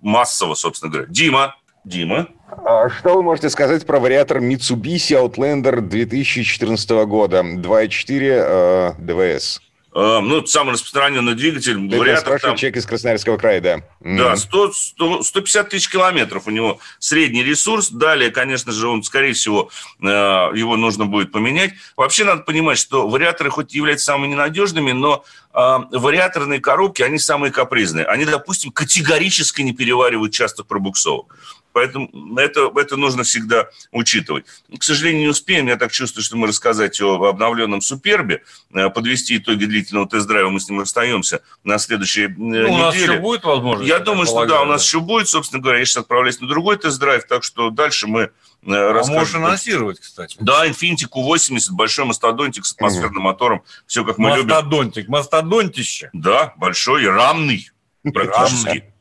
[0.00, 1.08] массово, собственно говоря.
[1.10, 1.56] Дима.
[1.84, 2.28] Дима.
[2.64, 7.40] А что вы можете сказать про вариатор Mitsubishi Outlander 2014 года?
[7.40, 9.60] 2.4 э, ДВС.
[9.94, 11.74] Э, ну, самый распространенный двигатель.
[11.88, 12.56] Ты вариатор там...
[12.56, 13.82] человек из Красноярского края, да.
[14.00, 17.90] Да, 100, 100, 150 тысяч километров у него средний ресурс.
[17.90, 19.70] Далее, конечно же, он, скорее всего,
[20.00, 21.72] э, его нужно будет поменять.
[21.96, 27.52] Вообще надо понимать, что вариаторы хоть являются самыми ненадежными, но э, вариаторные коробки, они самые
[27.52, 28.06] капризные.
[28.06, 31.36] Они, допустим, категорически не переваривают часто пробуксовок.
[31.72, 34.44] Поэтому это, это нужно всегда учитывать.
[34.76, 35.66] К сожалению, не успеем.
[35.66, 38.42] Я так чувствую, что мы рассказать о обновленном Супербе,
[38.72, 40.50] э, подвести итоги длительного тест-драйва.
[40.50, 42.68] Мы с ним расстаемся на следующей э, ну, неделе.
[42.68, 43.88] У нас еще будет возможность?
[43.88, 45.28] Я думаю, что да, у нас еще будет.
[45.28, 48.30] Собственно говоря, я сейчас отправляюсь на другой тест-драйв, так что дальше мы э,
[48.66, 50.36] а можешь анонсировать, кстати.
[50.40, 53.62] Да, Infiniti Q80, большой мастодонтик с атмосферным мотором.
[53.86, 54.56] Все, как мы мастодонтик, любим.
[54.56, 56.10] Мастодонтик, мастодонтище.
[56.12, 57.70] Да, большой и рамный
[58.12, 58.91] практически.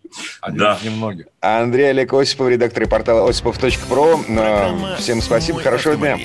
[0.41, 0.75] Один да.
[0.75, 1.25] из немногих.
[1.39, 4.19] Андрей Олег Осипов, редактор портала осипов.про.
[4.97, 6.17] Всем спасибо, хорошего дня.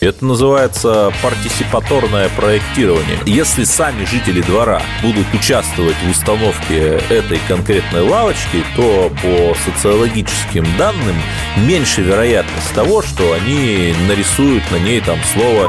[0.00, 3.18] Это называется партисипаторное проектирование.
[3.26, 11.16] Если сами жители двора будут участвовать в установке этой конкретной лавочки, то по социологическим данным
[11.66, 15.68] меньше вероятность того, что они нарисуют на ней там слово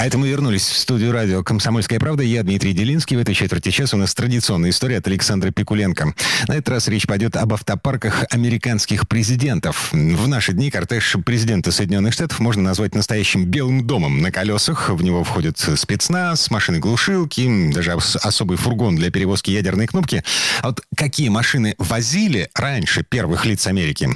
[0.00, 2.22] А это мы вернулись в студию радио «Комсомольская правда».
[2.22, 3.18] Я Дмитрий Делинский.
[3.18, 6.14] В этой четверти часа у нас традиционная история от Александра Пикуленко.
[6.48, 9.90] На этот раз речь пойдет об автопарках американских президентов.
[9.92, 14.88] В наши дни кортеж президента Соединенных Штатов можно назвать настоящим белым домом на колесах.
[14.88, 20.24] В него входят спецназ, машины-глушилки, даже особый фургон для перевозки ядерной кнопки.
[20.62, 24.08] А вот какие машины возили раньше первых лиц Америки?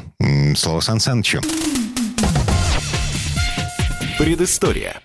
[0.56, 1.42] Слово Сан Санычу.
[4.16, 5.02] Предыстория.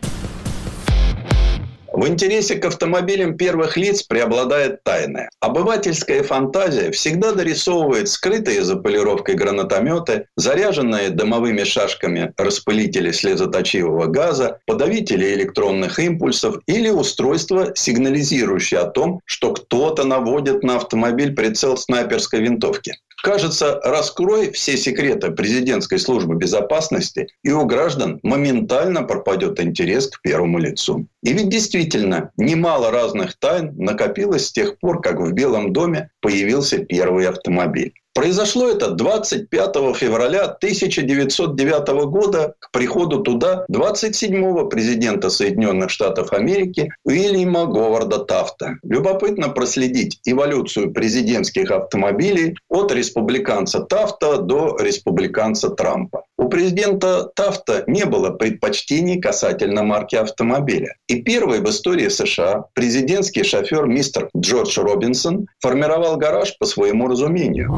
[1.99, 5.29] В интересе к автомобилям первых лиц преобладает тайное.
[5.41, 15.33] Обывательская фантазия всегда дорисовывает скрытые за полировкой гранатометы, заряженные дымовыми шашками распылители слезоточивого газа, подавители
[15.33, 22.95] электронных импульсов или устройство, сигнализирующее о том, что кто-то наводит на автомобиль прицел снайперской винтовки.
[23.23, 30.59] Кажется, раскрой все секреты президентской службы безопасности, и у граждан моментально пропадет интерес к первому
[30.59, 31.07] лицу.
[31.23, 36.79] И ведь действительно, немало разных тайн накопилось с тех пор, как в Белом доме появился
[36.79, 37.93] первый автомобиль.
[38.19, 47.65] Произошло это 25 февраля 1909 года к приходу туда 27-го президента Соединенных Штатов Америки Уильяма
[47.67, 48.75] Говарда Тафта.
[48.83, 56.23] Любопытно проследить эволюцию президентских автомобилей от республиканца Тафта до республиканца Трампа.
[56.39, 60.95] У президента Тафта не было предпочтений касательно марки автомобиля.
[61.09, 67.77] И первый в истории США президентский шофер мистер Джордж Робинсон формировал гараж по своему разумению.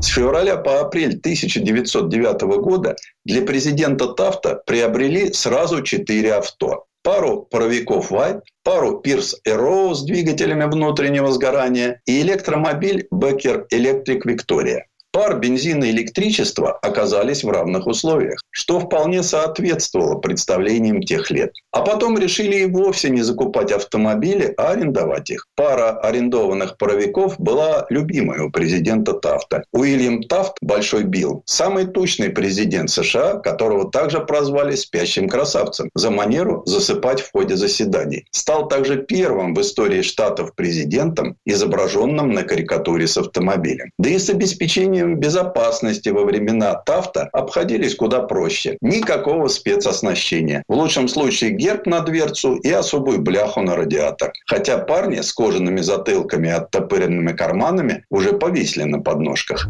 [0.00, 2.94] С февраля по апрель 1909 года
[3.24, 6.84] для президента Тафта приобрели сразу четыре авто.
[7.02, 14.82] Пару паровиков White, пару Pierce Arrow с двигателями внутреннего сгорания и электромобиль Becker Electric Victoria.
[15.16, 21.54] Пар, бензин и электричество оказались в равных условиях, что вполне соответствовало представлениям тех лет.
[21.72, 25.46] А потом решили и вовсе не закупать автомобили, а арендовать их.
[25.54, 29.64] Пара арендованных паровиков была любимой у президента Тафта.
[29.72, 36.62] Уильям Тафт, Большой Билл, самый тучный президент США, которого также прозвали «спящим красавцем» за манеру
[36.66, 38.26] засыпать в ходе заседаний.
[38.32, 43.90] Стал также первым в истории штатов президентом, изображенным на карикатуре с автомобилем.
[43.98, 48.76] Да и с обеспечением безопасности во времена Тафта обходились куда проще.
[48.80, 50.64] Никакого спецоснащения.
[50.68, 54.32] В лучшем случае герб на дверцу и особую бляху на радиатор.
[54.46, 59.66] Хотя парни с кожаными затылками и оттопыренными карманами уже повисли на подножках.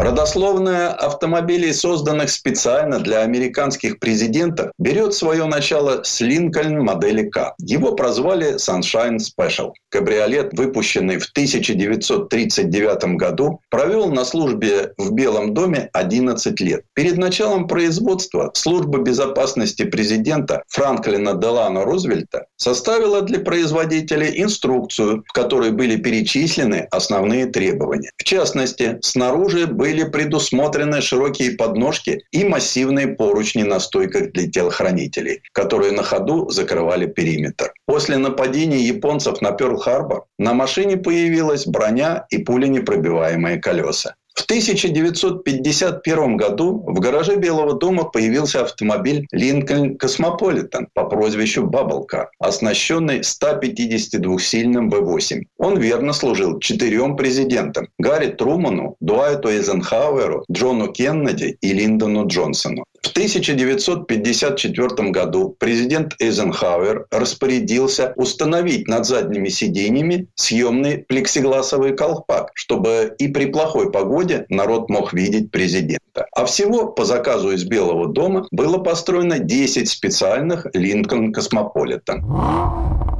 [0.00, 7.52] Родословная автомобилей, созданных специально для американских президентов, берет свое начало с Линкольн модели К.
[7.58, 9.72] Его прозвали Sunshine Special.
[9.90, 16.84] Кабриолет, выпущенный в 1939 году, провел на службе в Белом доме 11 лет.
[16.94, 25.72] Перед началом производства служба безопасности президента Франклина Делано Рузвельта составила для производителей инструкцию, в которой
[25.72, 28.12] были перечислены основные требования.
[28.16, 35.92] В частности, снаружи были предусмотрены широкие подножки и массивные поручни на стойках для телохранителей, которые
[35.92, 37.72] на ходу закрывали периметр.
[37.86, 44.14] После нападения японцев на Пёрл-Харбор на машине появилась броня и пуленепробиваемые колеса.
[44.40, 53.20] В 1951 году в гараже Белого дома появился автомобиль Lincoln Cosmopolitan по прозвищу Баблка, оснащенный
[53.20, 55.42] 152-сильным V8.
[55.58, 62.86] Он верно служил четырем президентам– Гарри Труману, Дуайту Эйзенхауэру, Джону Кеннеди и Линдону Джонсону.
[63.02, 73.28] В 1954 году президент Эйзенхауэр распорядился установить над задними сиденьями съемный плексигласовый колпак, чтобы и
[73.28, 76.26] при плохой погоде народ мог видеть президента.
[76.32, 82.22] А всего по заказу из Белого дома было построено 10 специальных Линкольн Космополитен.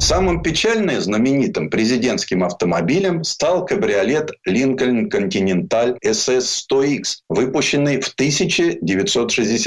[0.00, 8.08] Самым печальным и знаменитым президентским автомобилем стал кабриолет Lincoln Continental SS-100X, выпущенный в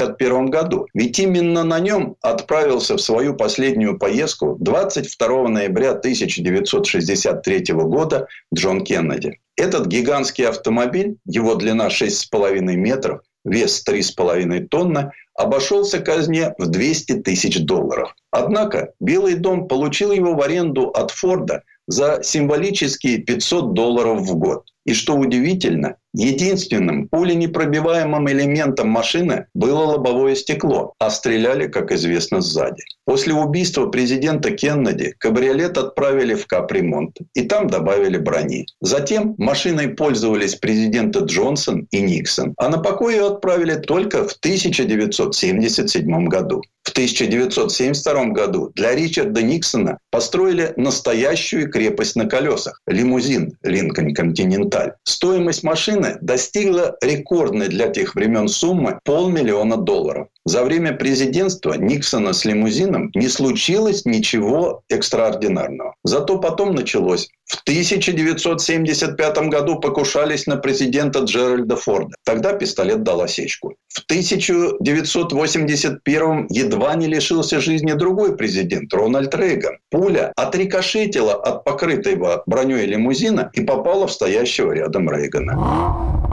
[0.04, 0.86] 1961 году.
[0.94, 9.40] Ведь именно на нем отправился в свою последнюю поездку 22 ноября 1963 года Джон Кеннеди.
[9.56, 17.60] Этот гигантский автомобиль, его длина 6,5 метров, вес 3,5 тонны, обошелся казне в 200 тысяч
[17.60, 18.14] долларов.
[18.30, 24.64] Однако Белый дом получил его в аренду от Форда за символические 500 долларов в год.
[24.84, 32.82] И что удивительно, единственным пуленепробиваемым элементом машины было лобовое стекло, а стреляли, как известно, сзади.
[33.04, 38.66] После убийства президента Кеннеди кабриолет отправили в капремонт, и там добавили брони.
[38.80, 46.26] Затем машиной пользовались президенты Джонсон и Никсон, а на покой ее отправили только в 1977
[46.28, 46.62] году.
[46.82, 54.73] В 1972 году для Ричарда Никсона построили настоящую крепость на колесах– лимузин Линкольн Континенталь.
[55.04, 60.28] Стоимость машины достигла рекордной для тех времен суммы– полмиллиона долларов.
[60.46, 65.94] За время президентства Никсона с лимузином не случилось ничего экстраординарного.
[66.04, 67.30] Зато потом началось.
[67.46, 72.14] В 1975 году покушались на президента Джеральда Форда.
[72.24, 73.76] Тогда пистолет дал осечку.
[73.88, 79.78] В 1981 едва не лишился жизни другой президент Рональд Рейган.
[79.90, 86.23] Пуля отрикошетила от покрытого броней лимузина и попала в стоящего рядом Рейгана.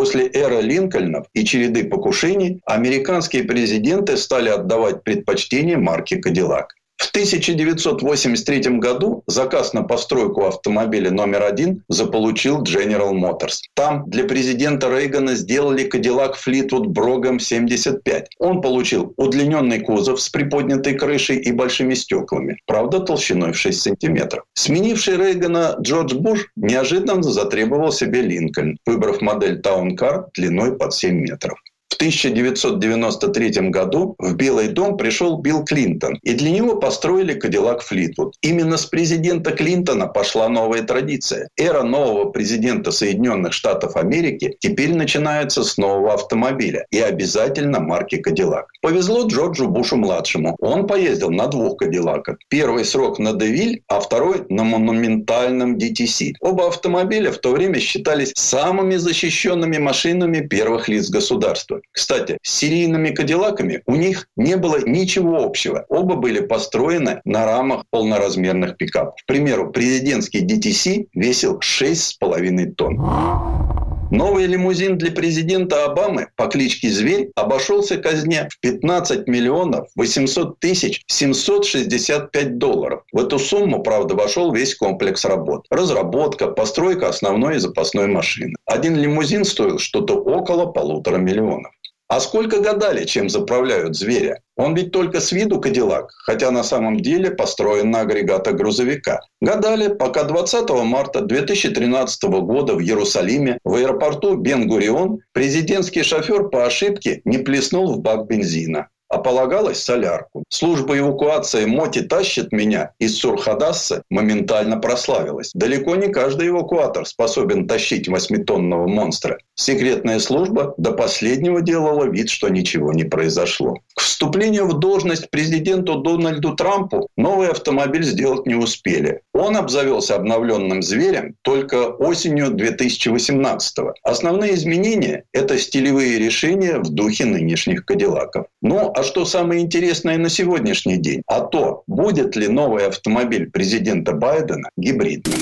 [0.00, 6.74] После эры Линкольнов и череды покушений американские президенты стали отдавать предпочтение марке «Кадиллак».
[7.00, 13.62] В 1983 году заказ на постройку автомобиля номер один заполучил General Motors.
[13.74, 18.26] Там для президента Рейгана сделали Cadillac Fleetwood Brougham 75.
[18.38, 24.44] Он получил удлиненный кузов с приподнятой крышей и большими стеклами, правда толщиной в 6 сантиметров.
[24.52, 31.58] Сменивший Рейгана Джордж Буш неожиданно затребовал себе Линкольн, выбрав модель Car длиной под 7 метров.
[32.00, 38.36] В 1993 году в Белый дом пришел Билл Клинтон, и для него построили Кадиллак Флитвуд.
[38.40, 41.50] Именно с президента Клинтона пошла новая традиция.
[41.58, 48.68] Эра нового президента Соединенных Штатов Америки теперь начинается с нового автомобиля и обязательно марки Кадиллак.
[48.80, 50.56] Повезло Джорджу Бушу-младшему.
[50.58, 52.38] Он поездил на двух Кадиллаках.
[52.48, 56.32] Первый срок на Девиль, а второй на монументальном DTC.
[56.40, 61.82] Оба автомобиля в то время считались самыми защищенными машинами первых лиц государства.
[61.92, 65.86] Кстати, с серийными кадиллаками у них не было ничего общего.
[65.88, 69.14] Оба были построены на рамах полноразмерных пикапов.
[69.22, 73.90] К примеру, президентский DTC весил 6,5 тонн.
[74.10, 81.04] Новый лимузин для президента Обамы по кличке Зверь обошелся казне в 15 миллионов 800 тысяч
[81.06, 83.04] 765 долларов.
[83.12, 85.66] В эту сумму, правда, вошел весь комплекс работ.
[85.70, 88.54] Разработка, постройка основной и запасной машины.
[88.66, 91.72] Один лимузин стоил что-то около полутора миллионов.
[92.10, 94.40] А сколько гадали, чем заправляют зверя?
[94.56, 99.20] Он ведь только с виду Кадиллак, хотя на самом деле построен на агрегатах грузовика.
[99.40, 107.20] Гадали, пока 20 марта 2013 года в Иерусалиме в аэропорту Бен-Гурион президентский шофер по ошибке
[107.24, 110.44] не плеснул в бак бензина а полагалось солярку.
[110.48, 115.50] Служба эвакуации Моти тащит меня из Сурхадасса моментально прославилась.
[115.52, 119.38] Далеко не каждый эвакуатор способен тащить восьмитонного монстра.
[119.56, 123.78] Секретная служба до последнего делала вид, что ничего не произошло.
[124.00, 129.20] К вступлению в должность президенту Дональду Трампу новый автомобиль сделать не успели.
[129.34, 133.92] Он обзавелся обновленным зверем только осенью 2018 -го.
[134.02, 138.46] Основные изменения– это стилевые решения в духе нынешних кадиллаков.
[138.62, 141.22] Ну, а что самое интересное на сегодняшний день?
[141.26, 145.38] А то, будет ли новый автомобиль президента Байдена гибридным.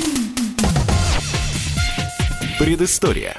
[2.59, 3.37] Предыстория.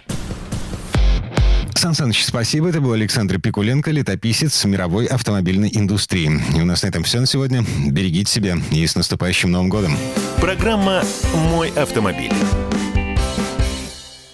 [1.79, 2.67] Сан Саныч, спасибо.
[2.67, 6.29] Это был Александр Пикуленко, летописец мировой автомобильной индустрии.
[6.57, 7.63] И у нас на этом все на сегодня.
[7.87, 9.95] Берегите себя и с наступающим Новым годом.
[10.41, 11.01] Программа
[11.33, 12.33] «Мой автомобиль».